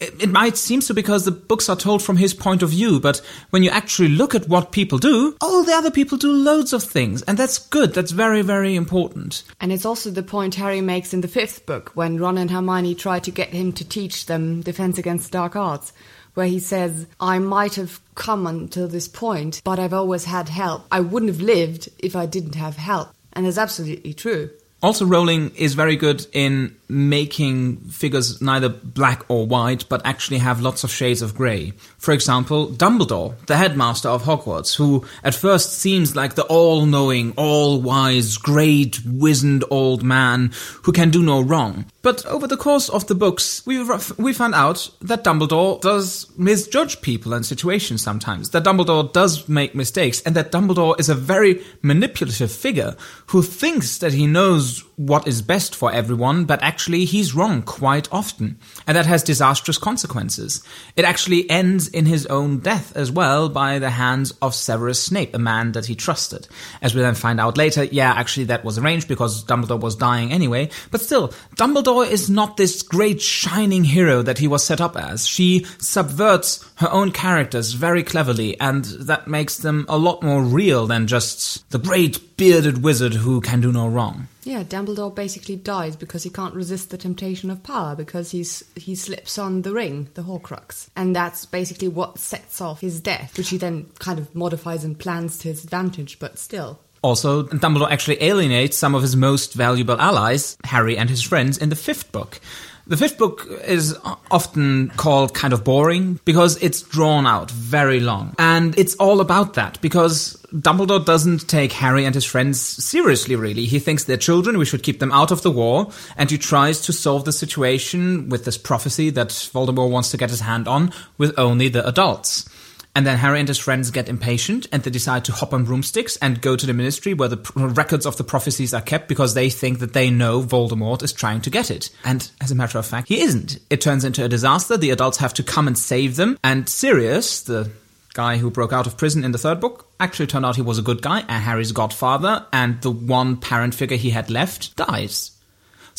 it, 0.00 0.30
might 0.30 0.56
seem 0.56 0.80
so 0.80 0.94
because 0.94 1.24
the 1.24 1.30
books 1.30 1.68
are 1.68 1.76
told 1.76 2.02
from 2.02 2.16
his 2.16 2.34
point 2.34 2.62
of 2.62 2.70
view, 2.70 3.00
but 3.00 3.20
when 3.50 3.62
you 3.62 3.70
actually 3.70 4.08
look 4.08 4.34
at 4.34 4.48
what 4.48 4.72
people 4.72 4.98
do, 4.98 5.36
all 5.40 5.62
the 5.62 5.74
other 5.74 5.90
people 5.90 6.16
do 6.16 6.32
loads 6.32 6.72
of 6.72 6.82
things, 6.82 7.22
and 7.22 7.38
that's 7.38 7.58
good. 7.58 7.94
That's 7.94 8.10
very, 8.10 8.42
very 8.42 8.74
important. 8.76 9.42
And 9.60 9.72
it's 9.72 9.84
also 9.84 10.10
the 10.10 10.22
point 10.22 10.54
Harry 10.54 10.80
makes 10.80 11.12
in 11.12 11.20
the 11.20 11.28
fifth 11.28 11.66
book 11.66 11.90
when 11.94 12.18
Ron 12.18 12.38
and 12.38 12.50
Hermione 12.50 12.94
try 12.94 13.18
to 13.20 13.30
get 13.30 13.50
him 13.50 13.72
to 13.74 13.88
teach 13.88 14.26
them 14.26 14.62
defense 14.62 14.98
against 14.98 15.32
dark 15.32 15.56
arts, 15.56 15.92
where 16.34 16.46
he 16.46 16.60
says, 16.60 17.06
I 17.20 17.38
might 17.38 17.74
have 17.74 18.00
come 18.14 18.46
until 18.46 18.88
this 18.88 19.08
point, 19.08 19.60
but 19.64 19.78
I've 19.78 19.94
always 19.94 20.24
had 20.24 20.48
help. 20.48 20.84
I 20.90 21.00
wouldn't 21.00 21.30
have 21.30 21.40
lived 21.40 21.88
if 21.98 22.16
I 22.16 22.26
didn't 22.26 22.54
have 22.54 22.76
help. 22.76 23.08
And 23.32 23.46
that's 23.46 23.58
absolutely 23.58 24.14
true. 24.14 24.50
Also, 24.82 25.04
Rowling 25.04 25.50
is 25.56 25.74
very 25.74 25.96
good 25.96 26.26
in 26.32 26.74
making 26.88 27.76
figures 27.90 28.40
neither 28.40 28.70
black 28.70 29.24
or 29.28 29.46
white, 29.46 29.86
but 29.90 30.00
actually 30.06 30.38
have 30.38 30.62
lots 30.62 30.84
of 30.84 30.90
shades 30.90 31.20
of 31.20 31.34
grey. 31.34 31.72
For 31.98 32.12
example, 32.12 32.68
Dumbledore, 32.68 33.34
the 33.46 33.58
headmaster 33.58 34.08
of 34.08 34.22
Hogwarts, 34.22 34.74
who 34.74 35.04
at 35.22 35.34
first 35.34 35.74
seems 35.74 36.16
like 36.16 36.34
the 36.34 36.44
all 36.44 36.86
knowing, 36.86 37.34
all 37.36 37.82
wise, 37.82 38.38
great, 38.38 39.00
wizened 39.04 39.64
old 39.70 40.02
man 40.02 40.50
who 40.82 40.92
can 40.92 41.10
do 41.10 41.22
no 41.22 41.42
wrong. 41.42 41.84
But 42.02 42.24
over 42.24 42.46
the 42.46 42.56
course 42.56 42.88
of 42.88 43.06
the 43.08 43.14
books, 43.14 43.64
we 43.66 43.84
we 44.16 44.32
found 44.32 44.54
out 44.54 44.88
that 45.02 45.22
Dumbledore 45.22 45.80
does 45.80 46.26
misjudge 46.38 47.02
people 47.02 47.34
and 47.34 47.44
situations 47.44 48.02
sometimes. 48.02 48.50
That 48.50 48.64
Dumbledore 48.64 49.12
does 49.12 49.48
make 49.48 49.74
mistakes, 49.74 50.22
and 50.22 50.34
that 50.34 50.50
Dumbledore 50.50 50.98
is 50.98 51.10
a 51.10 51.14
very 51.14 51.62
manipulative 51.82 52.50
figure 52.50 52.96
who 53.26 53.42
thinks 53.42 53.98
that 53.98 54.14
he 54.14 54.26
knows 54.26 54.82
what 54.96 55.26
is 55.26 55.40
best 55.40 55.74
for 55.74 55.90
everyone, 55.90 56.44
but 56.44 56.62
actually 56.62 57.06
he's 57.06 57.34
wrong 57.34 57.62
quite 57.62 58.10
often. 58.12 58.58
And 58.86 58.96
that 58.96 59.06
has 59.06 59.22
disastrous 59.22 59.78
consequences. 59.78 60.62
It 60.94 61.06
actually 61.06 61.48
ends 61.48 61.88
in 61.88 62.04
his 62.04 62.26
own 62.26 62.58
death 62.58 62.94
as 62.94 63.10
well 63.10 63.48
by 63.48 63.78
the 63.78 63.88
hands 63.88 64.32
of 64.42 64.54
Severus 64.54 65.02
Snape, 65.02 65.34
a 65.34 65.38
man 65.38 65.72
that 65.72 65.86
he 65.86 65.94
trusted. 65.94 66.48
As 66.82 66.94
we 66.94 67.00
then 67.00 67.14
find 67.14 67.40
out 67.40 67.56
later, 67.56 67.84
yeah, 67.84 68.12
actually 68.12 68.44
that 68.44 68.62
was 68.62 68.76
arranged 68.76 69.08
because 69.08 69.42
Dumbledore 69.44 69.80
was 69.80 69.96
dying 69.96 70.32
anyway. 70.32 70.68
But 70.90 71.00
still, 71.00 71.28
Dumbledore 71.56 71.89
is 71.98 72.30
not 72.30 72.56
this 72.56 72.82
great 72.82 73.20
shining 73.20 73.84
hero 73.84 74.22
that 74.22 74.38
he 74.38 74.48
was 74.48 74.64
set 74.64 74.80
up 74.80 74.96
as. 74.96 75.26
She 75.26 75.66
subverts 75.78 76.64
her 76.76 76.90
own 76.90 77.10
characters 77.10 77.72
very 77.72 78.02
cleverly, 78.02 78.58
and 78.60 78.84
that 78.84 79.28
makes 79.28 79.58
them 79.58 79.84
a 79.88 79.98
lot 79.98 80.22
more 80.22 80.42
real 80.42 80.86
than 80.86 81.06
just 81.06 81.68
the 81.70 81.78
great 81.78 82.36
bearded 82.36 82.82
wizard 82.82 83.14
who 83.14 83.40
can 83.40 83.60
do 83.60 83.72
no 83.72 83.88
wrong. 83.88 84.28
Yeah, 84.44 84.62
Dumbledore 84.62 85.14
basically 85.14 85.56
dies 85.56 85.96
because 85.96 86.22
he 86.22 86.30
can't 86.30 86.54
resist 86.54 86.90
the 86.90 86.96
temptation 86.96 87.50
of 87.50 87.62
power 87.62 87.94
because 87.94 88.30
he's 88.30 88.64
he 88.74 88.94
slips 88.94 89.36
on 89.38 89.62
the 89.62 89.72
ring, 89.72 90.08
the 90.14 90.22
Horcrux, 90.22 90.88
and 90.96 91.14
that's 91.14 91.44
basically 91.44 91.88
what 91.88 92.18
sets 92.18 92.60
off 92.60 92.80
his 92.80 93.00
death, 93.00 93.36
which 93.36 93.50
he 93.50 93.58
then 93.58 93.90
kind 93.98 94.18
of 94.18 94.34
modifies 94.34 94.84
and 94.84 94.98
plans 94.98 95.38
to 95.38 95.48
his 95.48 95.64
advantage. 95.64 96.18
But 96.18 96.38
still, 96.38 96.78
Also, 97.02 97.44
Dumbledore 97.44 97.90
actually 97.90 98.22
alienates 98.22 98.76
some 98.76 98.94
of 98.94 99.02
his 99.02 99.16
most 99.16 99.54
valuable 99.54 99.98
allies, 100.00 100.56
Harry 100.64 100.98
and 100.98 101.08
his 101.08 101.22
friends, 101.22 101.56
in 101.56 101.70
the 101.70 101.76
fifth 101.76 102.12
book. 102.12 102.40
The 102.86 102.96
fifth 102.96 103.18
book 103.18 103.46
is 103.66 103.96
often 104.30 104.88
called 104.96 105.32
kind 105.32 105.52
of 105.52 105.62
boring 105.62 106.18
because 106.24 106.60
it's 106.60 106.82
drawn 106.82 107.24
out 107.26 107.50
very 107.50 108.00
long. 108.00 108.34
And 108.36 108.76
it's 108.76 108.96
all 108.96 109.20
about 109.20 109.54
that 109.54 109.80
because 109.80 110.36
Dumbledore 110.52 111.04
doesn't 111.04 111.48
take 111.48 111.72
Harry 111.72 112.04
and 112.04 112.14
his 112.14 112.24
friends 112.24 112.60
seriously, 112.60 113.36
really. 113.36 113.66
He 113.66 113.78
thinks 113.78 114.04
they're 114.04 114.16
children, 114.16 114.58
we 114.58 114.64
should 114.64 114.82
keep 114.82 114.98
them 114.98 115.12
out 115.12 115.30
of 115.30 115.42
the 115.42 115.52
war, 115.52 115.90
and 116.16 116.30
he 116.30 116.36
tries 116.36 116.80
to 116.82 116.92
solve 116.92 117.24
the 117.24 117.32
situation 117.32 118.28
with 118.28 118.44
this 118.44 118.58
prophecy 118.58 119.10
that 119.10 119.28
Voldemort 119.28 119.90
wants 119.90 120.10
to 120.10 120.16
get 120.16 120.30
his 120.30 120.40
hand 120.40 120.66
on 120.66 120.92
with 121.16 121.38
only 121.38 121.68
the 121.68 121.86
adults. 121.86 122.48
And 122.94 123.06
then 123.06 123.18
Harry 123.18 123.38
and 123.38 123.48
his 123.48 123.58
friends 123.58 123.90
get 123.90 124.08
impatient 124.08 124.66
and 124.72 124.82
they 124.82 124.90
decide 124.90 125.24
to 125.26 125.32
hop 125.32 125.52
on 125.52 125.64
broomsticks 125.64 126.16
and 126.16 126.40
go 126.40 126.56
to 126.56 126.66
the 126.66 126.74
ministry 126.74 127.14
where 127.14 127.28
the 127.28 127.36
pr- 127.36 127.66
records 127.66 128.06
of 128.06 128.16
the 128.16 128.24
prophecies 128.24 128.74
are 128.74 128.80
kept 128.80 129.08
because 129.08 129.34
they 129.34 129.48
think 129.48 129.78
that 129.78 129.92
they 129.92 130.10
know 130.10 130.42
Voldemort 130.42 131.02
is 131.02 131.12
trying 131.12 131.40
to 131.42 131.50
get 131.50 131.70
it. 131.70 131.90
And 132.04 132.28
as 132.40 132.50
a 132.50 132.54
matter 132.54 132.78
of 132.78 132.86
fact, 132.86 133.08
he 133.08 133.20
isn't. 133.20 133.58
It 133.70 133.80
turns 133.80 134.04
into 134.04 134.24
a 134.24 134.28
disaster. 134.28 134.76
The 134.76 134.90
adults 134.90 135.18
have 135.18 135.34
to 135.34 135.42
come 135.42 135.66
and 135.66 135.78
save 135.78 136.16
them. 136.16 136.38
And 136.42 136.68
Sirius, 136.68 137.42
the 137.42 137.70
guy 138.14 138.38
who 138.38 138.50
broke 138.50 138.72
out 138.72 138.86
of 138.86 138.96
prison 138.96 139.24
in 139.24 139.32
the 139.32 139.38
third 139.38 139.60
book, 139.60 139.88
actually 140.00 140.26
turned 140.26 140.44
out 140.44 140.56
he 140.56 140.62
was 140.62 140.78
a 140.78 140.82
good 140.82 141.00
guy 141.02 141.20
and 141.20 141.42
Harry's 141.42 141.72
godfather, 141.72 142.46
and 142.52 142.80
the 142.82 142.90
one 142.90 143.36
parent 143.36 143.74
figure 143.74 143.96
he 143.96 144.10
had 144.10 144.30
left 144.30 144.74
dies. 144.76 145.30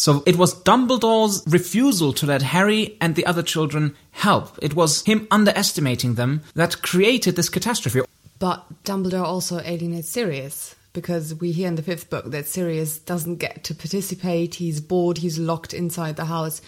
So 0.02 0.24
it 0.26 0.36
was 0.36 0.56
Dumbledore's 0.56 1.44
refusal 1.46 2.12
to 2.14 2.26
let 2.26 2.42
Harry 2.42 2.98
and 3.00 3.14
the 3.14 3.24
other 3.28 3.44
children 3.44 3.96
help. 4.10 4.58
It 4.60 4.74
was 4.74 5.04
him 5.06 5.28
underestimating 5.30 6.16
them 6.16 6.42
that 6.56 6.82
created 6.82 7.36
this 7.36 7.50
catastrophe. 7.50 8.02
but 8.40 8.66
Dumbledore 8.84 9.24
also 9.24 9.60
alienates 9.60 10.10
Sirius 10.10 10.76
because 10.94 11.36
we 11.36 11.52
hear 11.52 11.68
in 11.68 11.76
the 11.76 11.84
fifth 11.84 12.10
book 12.10 12.32
that 12.32 12.48
Sirius 12.48 12.98
doesn't 12.98 13.36
get 13.36 13.64
to 13.66 13.76
participate. 13.76 14.56
He's 14.56 14.82
bored. 14.82 15.20
He's 15.20 15.38
locked 15.38 15.72
inside 15.72 16.16
the 16.16 16.26
house. 16.26 16.64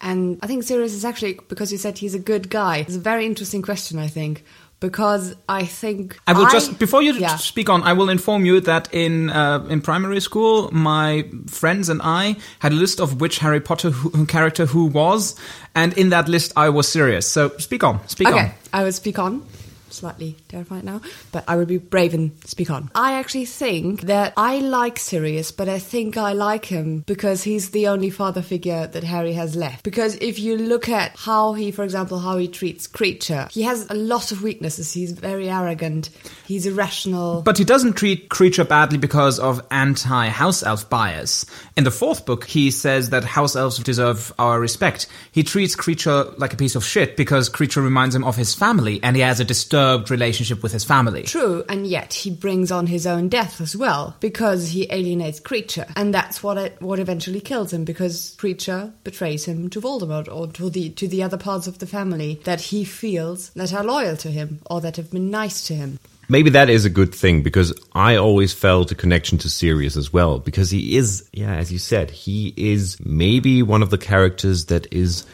And 0.00 0.38
I 0.40 0.46
think 0.46 0.62
Sirius 0.62 0.94
is 0.94 1.04
actually 1.04 1.40
because 1.48 1.72
you 1.72 1.78
said 1.78 1.98
he's 1.98 2.14
a 2.14 2.20
good 2.20 2.50
guy. 2.50 2.76
It's 2.76 2.94
a 2.94 3.00
very 3.00 3.26
interesting 3.26 3.62
question, 3.62 3.98
I 3.98 4.06
think, 4.06 4.44
because 4.86 5.34
I 5.48 5.64
think 5.64 6.16
I 6.28 6.32
will 6.32 6.48
just 6.48 6.78
before 6.78 7.02
you 7.02 7.12
yeah. 7.14 7.36
speak 7.36 7.68
on. 7.68 7.82
I 7.82 7.92
will 7.92 8.08
inform 8.08 8.46
you 8.46 8.60
that 8.60 8.88
in 8.94 9.30
uh, 9.30 9.66
in 9.68 9.80
primary 9.80 10.20
school, 10.20 10.70
my 10.72 11.28
friends 11.48 11.88
and 11.88 12.00
I 12.02 12.36
had 12.60 12.72
a 12.72 12.76
list 12.76 13.00
of 13.00 13.20
which 13.20 13.38
Harry 13.38 13.60
Potter 13.60 13.90
who, 13.90 14.26
character 14.26 14.66
who 14.66 14.86
was, 14.86 15.34
and 15.74 15.92
in 15.98 16.10
that 16.10 16.28
list, 16.28 16.52
I 16.56 16.68
was 16.68 16.86
Sirius. 16.86 17.26
So 17.26 17.50
speak 17.58 17.82
on, 17.82 18.06
speak 18.06 18.28
Okay, 18.28 18.38
on. 18.38 18.50
I 18.72 18.84
will 18.84 18.92
speak 18.92 19.18
on. 19.18 19.42
Slightly 19.88 20.36
terrified 20.48 20.84
now, 20.84 21.00
but 21.32 21.44
I 21.46 21.56
will 21.56 21.64
be 21.64 21.78
brave 21.78 22.12
and 22.12 22.32
speak 22.44 22.70
on. 22.70 22.90
I 22.94 23.14
actually 23.14 23.44
think 23.44 24.02
that 24.02 24.32
I 24.36 24.58
like 24.58 24.98
Sirius, 24.98 25.52
but 25.52 25.68
I 25.68 25.78
think 25.78 26.16
I 26.16 26.32
like 26.32 26.64
him 26.64 27.04
because 27.06 27.42
he's 27.42 27.70
the 27.70 27.88
only 27.88 28.10
father 28.10 28.42
figure 28.42 28.86
that 28.88 29.04
Harry 29.04 29.32
has 29.34 29.54
left. 29.54 29.84
Because 29.84 30.16
if 30.16 30.38
you 30.38 30.58
look 30.58 30.88
at 30.88 31.16
how 31.16 31.52
he, 31.52 31.70
for 31.70 31.84
example, 31.84 32.18
how 32.18 32.36
he 32.36 32.48
treats 32.48 32.88
Kreacher, 32.88 33.50
he 33.50 33.62
has 33.62 33.88
a 33.88 33.94
lot 33.94 34.32
of 34.32 34.42
weaknesses. 34.42 34.92
He's 34.92 35.12
very 35.12 35.48
arrogant. 35.48 36.10
He's 36.46 36.66
irrational. 36.66 37.42
But 37.42 37.58
he 37.58 37.64
doesn't 37.64 37.94
treat 37.94 38.28
Kreacher 38.28 38.68
badly 38.68 38.98
because 38.98 39.38
of 39.38 39.64
anti 39.70 40.28
house 40.28 40.62
elf 40.62 40.90
bias. 40.90 41.46
In 41.76 41.84
the 41.84 41.90
fourth 41.90 42.26
book, 42.26 42.44
he 42.44 42.70
says 42.70 43.10
that 43.10 43.24
house 43.24 43.56
elves 43.56 43.78
deserve 43.78 44.32
our 44.38 44.60
respect. 44.60 45.06
He 45.32 45.42
treats 45.42 45.76
Kreacher 45.76 46.36
like 46.38 46.52
a 46.52 46.56
piece 46.56 46.74
of 46.74 46.84
shit 46.84 47.16
because 47.16 47.48
Kreacher 47.48 47.82
reminds 47.82 48.14
him 48.14 48.24
of 48.24 48.36
his 48.36 48.54
family 48.54 49.00
and 49.02 49.16
he 49.16 49.22
has 49.22 49.40
a 49.40 49.44
disturbed 49.76 50.10
relationship 50.10 50.62
with 50.62 50.72
his 50.72 50.84
family. 50.84 51.22
True, 51.22 51.62
and 51.68 51.86
yet 51.86 52.14
he 52.14 52.30
brings 52.30 52.72
on 52.72 52.86
his 52.86 53.06
own 53.06 53.28
death 53.28 53.60
as 53.60 53.76
well 53.76 54.16
because 54.20 54.70
he 54.70 54.86
alienates 54.90 55.38
Kreacher, 55.38 55.90
and 55.96 56.14
that's 56.14 56.42
what 56.42 56.56
it, 56.56 56.80
what 56.80 56.98
eventually 56.98 57.40
kills 57.40 57.72
him 57.72 57.84
because 57.84 58.34
Kreacher 58.38 58.92
betrays 59.04 59.44
him 59.44 59.68
to 59.70 59.80
Voldemort 59.80 60.34
or 60.34 60.46
to 60.52 60.70
the 60.70 60.88
to 60.90 61.06
the 61.06 61.22
other 61.22 61.36
parts 61.36 61.66
of 61.66 61.78
the 61.78 61.86
family 61.86 62.40
that 62.44 62.60
he 62.60 62.84
feels 62.84 63.50
that 63.50 63.74
are 63.74 63.84
loyal 63.84 64.16
to 64.16 64.30
him 64.30 64.60
or 64.70 64.80
that 64.80 64.96
have 64.96 65.10
been 65.10 65.30
nice 65.30 65.66
to 65.66 65.74
him. 65.74 65.98
Maybe 66.28 66.50
that 66.50 66.70
is 66.70 66.84
a 66.84 66.90
good 66.90 67.14
thing 67.14 67.42
because 67.42 67.72
I 67.92 68.16
always 68.16 68.52
felt 68.52 68.90
a 68.90 68.96
connection 68.96 69.38
to 69.38 69.50
Sirius 69.50 69.96
as 69.96 70.12
well 70.12 70.40
because 70.40 70.70
he 70.70 70.96
is, 70.96 71.28
yeah, 71.32 71.54
as 71.54 71.70
you 71.70 71.78
said, 71.78 72.10
he 72.10 72.52
is 72.56 72.98
maybe 73.04 73.62
one 73.62 73.82
of 73.82 73.90
the 73.90 73.98
characters 73.98 74.66
that 74.66 74.92
is 74.92 75.24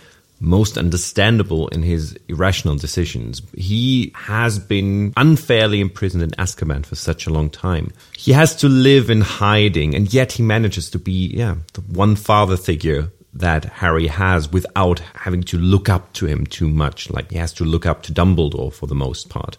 most 0.42 0.76
understandable 0.76 1.68
in 1.68 1.82
his 1.82 2.18
irrational 2.28 2.76
decisions. 2.76 3.40
He 3.56 4.12
has 4.14 4.58
been 4.58 5.12
unfairly 5.16 5.80
imprisoned 5.80 6.22
in 6.22 6.30
Azkaban 6.32 6.84
for 6.84 6.96
such 6.96 7.26
a 7.26 7.30
long 7.30 7.48
time. 7.48 7.92
He 8.16 8.32
has 8.32 8.56
to 8.56 8.68
live 8.68 9.08
in 9.08 9.20
hiding 9.20 9.94
and 9.94 10.12
yet 10.12 10.32
he 10.32 10.42
manages 10.42 10.90
to 10.90 10.98
be, 10.98 11.28
yeah, 11.28 11.56
the 11.74 11.80
one 11.82 12.16
father 12.16 12.56
figure 12.56 13.10
that 13.34 13.64
Harry 13.64 14.08
has 14.08 14.52
without 14.52 14.98
having 15.14 15.42
to 15.44 15.58
look 15.58 15.88
up 15.88 16.12
to 16.14 16.26
him 16.26 16.44
too 16.44 16.68
much. 16.68 17.08
Like 17.08 17.30
he 17.30 17.38
has 17.38 17.52
to 17.54 17.64
look 17.64 17.86
up 17.86 18.02
to 18.02 18.12
Dumbledore 18.12 18.72
for 18.72 18.86
the 18.86 18.94
most 18.94 19.30
part. 19.30 19.56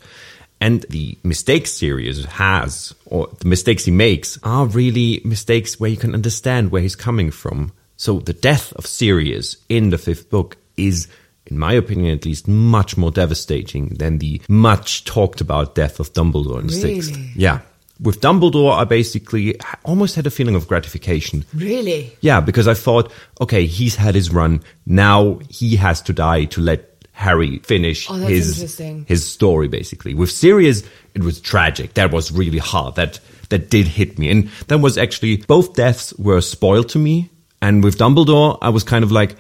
And 0.62 0.86
the 0.90 1.18
mistakes 1.24 1.74
Sirius 1.74 2.24
has, 2.26 2.96
or 3.06 3.28
the 3.40 3.48
mistakes 3.48 3.86
he 3.86 3.92
makes, 3.92 4.40
are 4.44 4.66
really 4.66 5.22
mistakes 5.26 5.80
where 5.80 5.90
you 5.90 5.98
can 5.98 6.14
understand 6.14 6.72
where 6.72 6.82
he's 6.82 6.96
coming 6.96 7.32
from. 7.32 7.74
So 7.98 8.20
the 8.20 8.34
death 8.34 8.72
of 8.74 8.86
Sirius 8.86 9.58
in 9.68 9.90
the 9.90 9.98
fifth 9.98 10.30
book 10.30 10.58
is, 10.78 11.08
in 11.46 11.58
my 11.58 11.74
opinion 11.74 12.16
at 12.16 12.26
least, 12.26 12.48
much 12.48 12.98
more 12.98 13.12
devastating 13.12 13.90
than 13.90 14.18
the 14.18 14.42
much 14.48 15.06
talked 15.06 15.42
about 15.42 15.76
death 15.76 16.00
of 16.00 16.14
Dumbledore 16.14 16.60
in 16.60 16.68
the 16.68 16.74
sixth. 16.74 17.18
Yeah. 17.36 17.62
With 18.00 18.20
Dumbledore, 18.22 18.74
I 18.76 18.84
basically 18.86 19.56
almost 19.84 20.16
had 20.16 20.28
a 20.28 20.32
feeling 20.32 20.56
of 20.56 20.68
gratification. 20.68 21.46
Really? 21.54 22.18
Yeah, 22.22 22.42
because 22.42 22.68
I 22.68 22.74
thought, 22.74 23.12
okay, 23.40 23.66
he's 23.66 23.96
had 23.96 24.16
his 24.16 24.34
run. 24.34 24.62
Now 24.86 25.40
he 25.50 25.76
has 25.78 26.02
to 26.04 26.14
die 26.14 26.46
to 26.46 26.62
let 26.62 26.90
Harry 27.14 27.60
finish 27.60 28.10
Oh, 28.10 28.16
his 28.16 28.80
his 29.08 29.30
story. 29.30 29.68
Basically, 29.68 30.16
with 30.16 30.32
Sirius, 30.32 30.84
it 31.14 31.24
was 31.24 31.40
tragic. 31.40 31.94
That 31.94 32.12
was 32.12 32.32
really 32.32 32.58
hard. 32.58 32.96
That 32.96 33.20
that 33.50 33.70
did 33.70 33.88
hit 33.88 34.18
me, 34.18 34.30
and 34.32 34.50
that 34.68 34.80
was 34.80 34.98
actually 34.98 35.38
both 35.38 35.76
deaths 35.76 36.12
were 36.16 36.42
spoiled 36.42 36.90
to 36.90 37.00
me. 37.00 37.30
And 37.62 37.84
with 37.84 37.98
Dumbledore, 37.98 38.58
I 38.62 38.70
was 38.70 38.84
kind 38.84 39.04
of 39.06 39.12
like, 39.12 39.38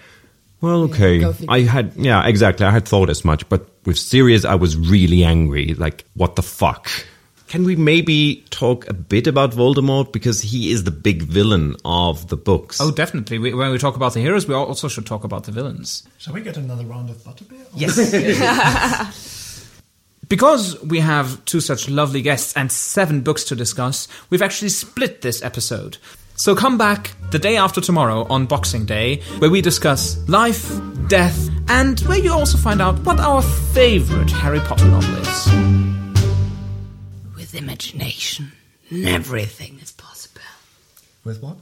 well, 0.63 0.84
okay, 0.84 1.19
go. 1.19 1.36
I 1.49 1.60
had 1.60 1.91
yeah, 1.97 2.26
exactly. 2.26 2.65
I 2.65 2.71
had 2.71 2.88
thought 2.88 3.10
as 3.10 3.26
much, 3.26 3.47
but 3.49 3.67
with 3.84 3.99
Sirius, 3.99 4.45
I 4.45 4.56
was 4.56 4.78
really 4.78 5.26
angry. 5.26 5.73
Like, 5.73 6.06
what 6.13 6.38
the 6.38 6.41
fuck? 6.41 6.89
Can 7.49 7.65
we 7.65 7.76
maybe 7.76 8.45
talk 8.49 8.88
a 8.88 8.93
bit 8.93 9.28
about 9.28 9.52
Voldemort 9.52 10.13
because 10.13 10.39
he 10.39 10.71
is 10.71 10.86
the 10.86 10.91
big 10.91 11.23
villain 11.23 11.76
of 11.84 12.30
the 12.30 12.38
books? 12.38 12.80
Oh, 12.80 12.91
definitely. 12.91 13.39
We, 13.39 13.54
when 13.54 13.71
we 13.71 13.78
talk 13.78 13.97
about 13.97 14.13
the 14.13 14.21
heroes, 14.21 14.47
we 14.47 14.56
also 14.56 14.88
should 14.88 15.06
talk 15.06 15.26
about 15.26 15.43
the 15.43 15.52
villains. 15.52 16.08
Shall 16.17 16.34
we 16.34 16.39
get 16.39 16.56
another 16.56 16.86
round 16.86 17.10
of 17.10 17.17
butterbeer? 17.17 17.67
Yes. 17.76 19.67
because 20.30 20.82
we 20.82 21.02
have 21.02 21.43
two 21.43 21.60
such 21.60 21.89
lovely 21.89 22.21
guests 22.21 22.54
and 22.56 22.71
seven 22.71 23.19
books 23.19 23.43
to 23.43 23.56
discuss, 23.58 24.08
we've 24.30 24.41
actually 24.41 24.69
split 24.69 25.21
this 25.21 25.43
episode. 25.43 25.97
So 26.44 26.54
come 26.54 26.78
back 26.78 27.12
the 27.32 27.40
day 27.40 27.56
after 27.56 27.80
tomorrow 27.80 28.28
on 28.30 28.48
Boxing 28.48 28.84
Day, 28.84 29.22
where 29.38 29.50
we 29.50 29.62
discuss 29.62 30.18
life, 30.28 30.78
death, 31.08 31.50
and 31.70 31.98
where 32.02 32.18
you 32.18 32.34
also 32.34 32.58
find 32.58 32.82
out 32.82 33.00
what 33.06 33.18
our 33.22 33.42
favorite 33.42 34.30
Harry 34.30 34.60
Potter 34.60 34.84
novel 34.88 35.16
is. 35.20 35.46
With 37.34 37.56
imagination, 37.56 38.52
everything 38.92 39.80
is 39.82 39.94
possible. 39.94 40.42
With 41.24 41.42
what? 41.42 41.60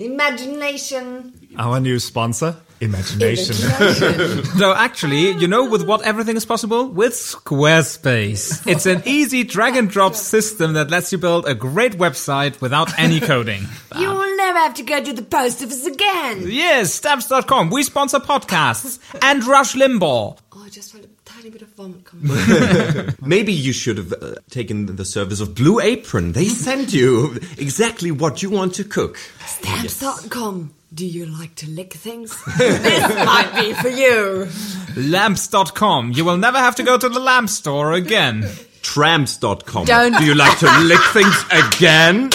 Imagination. 0.00 1.32
Our 1.58 1.78
new 1.78 1.98
sponsor, 1.98 2.56
Imagination. 2.80 3.54
so 3.54 4.72
actually, 4.76 5.32
you 5.32 5.46
know 5.46 5.68
with 5.68 5.86
what 5.86 6.00
everything 6.02 6.36
is 6.38 6.46
possible? 6.46 6.88
With 6.88 7.12
Squarespace. 7.12 8.66
It's 8.66 8.86
an 8.86 9.02
easy 9.04 9.44
drag 9.44 9.76
and 9.76 9.90
drop 9.90 10.14
system 10.14 10.72
that 10.72 10.88
lets 10.90 11.12
you 11.12 11.18
build 11.18 11.46
a 11.46 11.54
great 11.54 11.98
website 11.98 12.62
without 12.62 12.98
any 12.98 13.20
coding. 13.20 13.66
You 13.98 14.08
will 14.08 14.36
never 14.38 14.58
have 14.60 14.74
to 14.74 14.82
go 14.82 15.04
to 15.04 15.12
the 15.12 15.22
post 15.22 15.62
office 15.62 15.84
again. 15.84 16.44
Yes, 16.46 16.94
stamps.com. 16.94 17.68
We 17.68 17.82
sponsor 17.82 18.20
podcasts 18.20 18.98
and 19.20 19.44
Rush 19.44 19.74
Limbaugh. 19.74 20.38
Oh, 20.52 20.62
I 20.64 20.70
just 20.70 20.92
felt 20.92 21.04
a 21.04 21.08
tiny 21.40 21.50
bit 21.50 21.62
of 21.62 21.68
vomit 21.70 22.04
coming. 22.04 23.14
Maybe 23.26 23.52
you 23.52 23.72
should 23.72 23.96
have 23.96 24.12
uh, 24.12 24.34
taken 24.50 24.96
the 24.96 25.04
service 25.04 25.40
of 25.40 25.54
Blue 25.54 25.80
Apron. 25.80 26.32
They 26.32 26.44
send 26.66 26.92
you 26.92 27.34
exactly 27.56 28.10
what 28.10 28.42
you 28.42 28.50
want 28.50 28.74
to 28.74 28.84
cook. 28.84 29.16
Stamps.com. 29.46 30.74
Do 30.92 31.06
you 31.06 31.26
like 31.26 31.54
to 31.56 31.70
lick 31.70 31.94
things? 31.94 32.30
this 32.58 33.08
might 33.24 33.52
be 33.54 33.72
for 33.74 33.88
you. 33.88 34.48
Lamps.com. 34.96 36.12
You 36.12 36.24
will 36.24 36.36
never 36.36 36.58
have 36.58 36.76
to 36.76 36.82
go 36.82 36.98
to 36.98 37.08
the 37.08 37.20
lamp 37.20 37.48
store 37.48 37.92
again. 37.92 38.42
Tramps.com. 38.82 39.84
Don't- 39.86 40.16
Do 40.18 40.24
you 40.24 40.34
like 40.34 40.58
to 40.58 40.66
lick 40.80 41.00
things 41.12 41.44
again? 41.52 42.30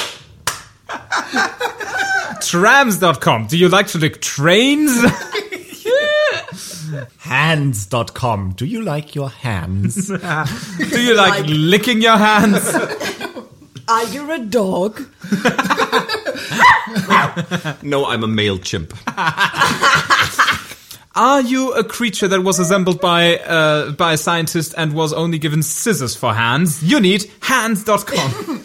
Trams.com. 2.42 3.48
Do 3.48 3.58
you 3.58 3.68
like 3.70 3.88
to 3.88 3.98
lick 3.98 4.22
trains? 4.22 4.92
Hands.com. 7.20 8.54
Do 8.54 8.66
you 8.66 8.82
like 8.82 9.16
your 9.16 9.30
hands? 9.30 10.08
Do 10.90 11.02
you 11.02 11.16
like 11.16 11.46
licking 11.48 12.02
your 12.02 12.18
hands? 12.18 12.74
Are 13.88 14.06
you 14.06 14.32
a 14.32 14.40
dog? 14.40 15.00
No, 17.84 18.06
I'm 18.08 18.24
a 18.24 18.28
male 18.28 18.58
chimp. 18.58 18.94
Are 21.16 21.42
you 21.42 21.72
a 21.74 21.84
creature 21.84 22.28
that 22.28 22.42
was 22.42 22.60
assembled 22.60 23.00
by 23.00 23.38
uh, 23.38 23.92
by 23.92 24.14
a 24.14 24.18
scientist 24.18 24.74
and 24.76 24.94
was 24.94 25.14
only 25.14 25.38
given 25.38 25.62
scissors 25.62 26.16
for 26.16 26.34
hands? 26.34 26.84
You 26.84 27.00
need 27.00 27.32
hands.com. 27.42 28.64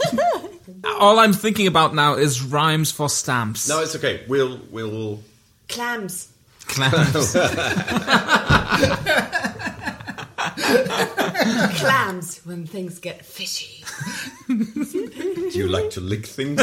All 0.99 1.19
I'm 1.19 1.33
thinking 1.35 1.67
about 1.67 1.95
now 1.95 2.15
is 2.15 2.43
rhymes 2.43 2.91
for 2.91 3.09
stamps. 3.09 3.69
No, 3.69 3.83
it's 3.83 3.95
okay. 3.97 4.25
We'll 4.27 4.59
we'll 4.71 5.21
Clams. 5.69 6.30
Clams. 6.71 7.33
Clams 11.81 12.41
when 12.45 12.67
things 12.67 12.99
get 12.99 13.25
fishy. 13.25 13.85
Do 14.49 15.51
you 15.59 15.69
like 15.69 15.91
to 15.91 16.01
lick 16.01 16.27
things? 16.27 16.59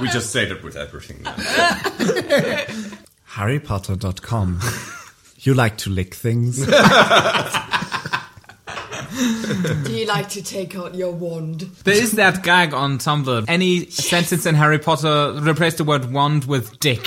we 0.00 0.08
just 0.08 0.30
said 0.30 0.50
it 0.50 0.62
with 0.62 0.76
everything. 0.76 1.22
Now. 1.22 1.34
HarryPotter.com. 3.30 4.60
You 5.40 5.54
like 5.54 5.76
to 5.78 5.90
lick 5.90 6.14
things? 6.14 6.64
Do 9.84 9.92
you 9.92 10.06
like 10.06 10.28
to 10.30 10.42
take 10.42 10.76
out 10.76 10.94
your 10.94 11.12
wand? 11.12 11.60
There 11.84 11.94
is 11.94 12.12
that 12.12 12.42
gag 12.42 12.74
on 12.74 12.98
Tumblr. 12.98 13.44
Any 13.48 13.86
sentence 13.90 14.46
in 14.46 14.54
Harry 14.54 14.78
Potter 14.78 15.32
replace 15.40 15.74
the 15.74 15.84
word 15.84 16.12
wand 16.12 16.44
with 16.44 16.78
dick. 16.80 17.04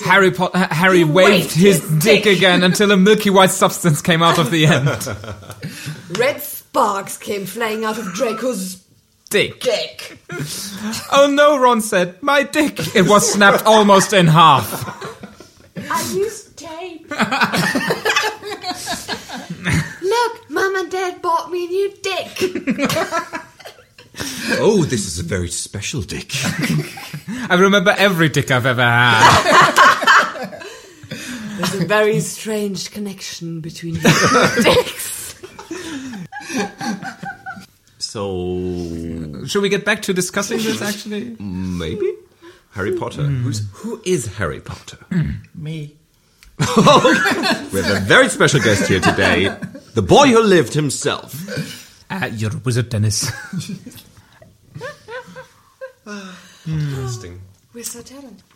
Amazing. 0.00 0.12
Harry 0.12 0.30
po- 0.30 0.50
Harry 0.54 0.98
He 0.98 1.04
waved 1.04 1.52
his, 1.52 1.80
his 1.82 1.90
dick 2.02 2.24
dick. 2.24 2.36
again 2.38 2.62
until 2.62 2.90
a 2.92 2.96
milky 2.96 3.30
white 3.30 3.50
substance 3.50 4.00
came 4.02 4.22
out 4.22 4.38
of 4.38 4.50
the 4.50 4.66
end. 4.66 4.88
Red 6.18 6.42
sparks 6.42 7.16
came 7.16 7.46
flying 7.46 7.84
out 7.84 7.98
of 7.98 8.12
Draco's 8.14 8.84
Dick. 9.30 9.60
dick. 9.60 10.18
Oh 11.12 11.28
no, 11.32 11.58
Ron 11.58 11.80
said, 11.80 12.20
my 12.22 12.42
dick. 12.42 12.78
It 12.96 13.06
was 13.08 13.32
snapped 13.32 13.64
almost 13.64 14.12
in 14.12 14.26
half. 14.26 14.66
I 15.76 16.02
used 16.12 16.56
tape. 16.56 17.08
Look, 20.02 20.50
Mum 20.50 20.76
and 20.76 20.90
Dad 20.90 21.20
bought 21.22 21.50
me 21.50 21.66
a 21.66 21.68
new 21.68 21.92
dick. 22.02 23.40
Oh, 24.62 24.84
this 24.84 25.06
is 25.06 25.18
a 25.18 25.22
very 25.22 25.48
special 25.48 26.02
dick. 26.02 26.32
I 27.48 27.56
remember 27.58 27.94
every 27.96 28.28
dick 28.28 28.50
I've 28.50 28.66
ever 28.66 28.82
had. 28.82 30.62
There's 31.58 31.74
a 31.74 31.86
very 31.86 32.20
strange 32.20 32.90
connection 32.90 33.60
between 33.60 33.94
dicks. 34.62 35.34
So 37.98 39.44
Should 39.46 39.62
we 39.62 39.68
get 39.68 39.84
back 39.84 40.02
to 40.02 40.12
discussing 40.12 40.58
this 40.58 40.82
actually? 40.82 41.36
maybe 41.38 42.12
Harry 42.72 42.96
Potter. 42.96 43.22
Who's 43.22 43.62
who 43.72 44.00
is 44.04 44.26
Harry 44.38 44.60
Potter? 44.60 44.98
Me. 45.54 45.96
We 47.72 47.80
have 47.82 47.96
a 47.96 48.00
very 48.00 48.28
special 48.28 48.60
guest 48.60 48.88
here 48.88 49.00
today, 49.00 49.48
the 49.94 50.02
boy 50.02 50.26
who 50.28 50.42
lived 50.42 50.74
himself. 50.74 51.32
Uh, 52.10 52.28
you're 52.34 52.52
a 52.52 52.58
wizard, 52.58 52.88
Dennis. 52.90 53.30
Ah. 56.12 56.36
Hmm. 56.64 56.80
Interesting. 56.80 57.40
We're 57.72 57.84
so 57.84 58.02
talented. 58.02 58.49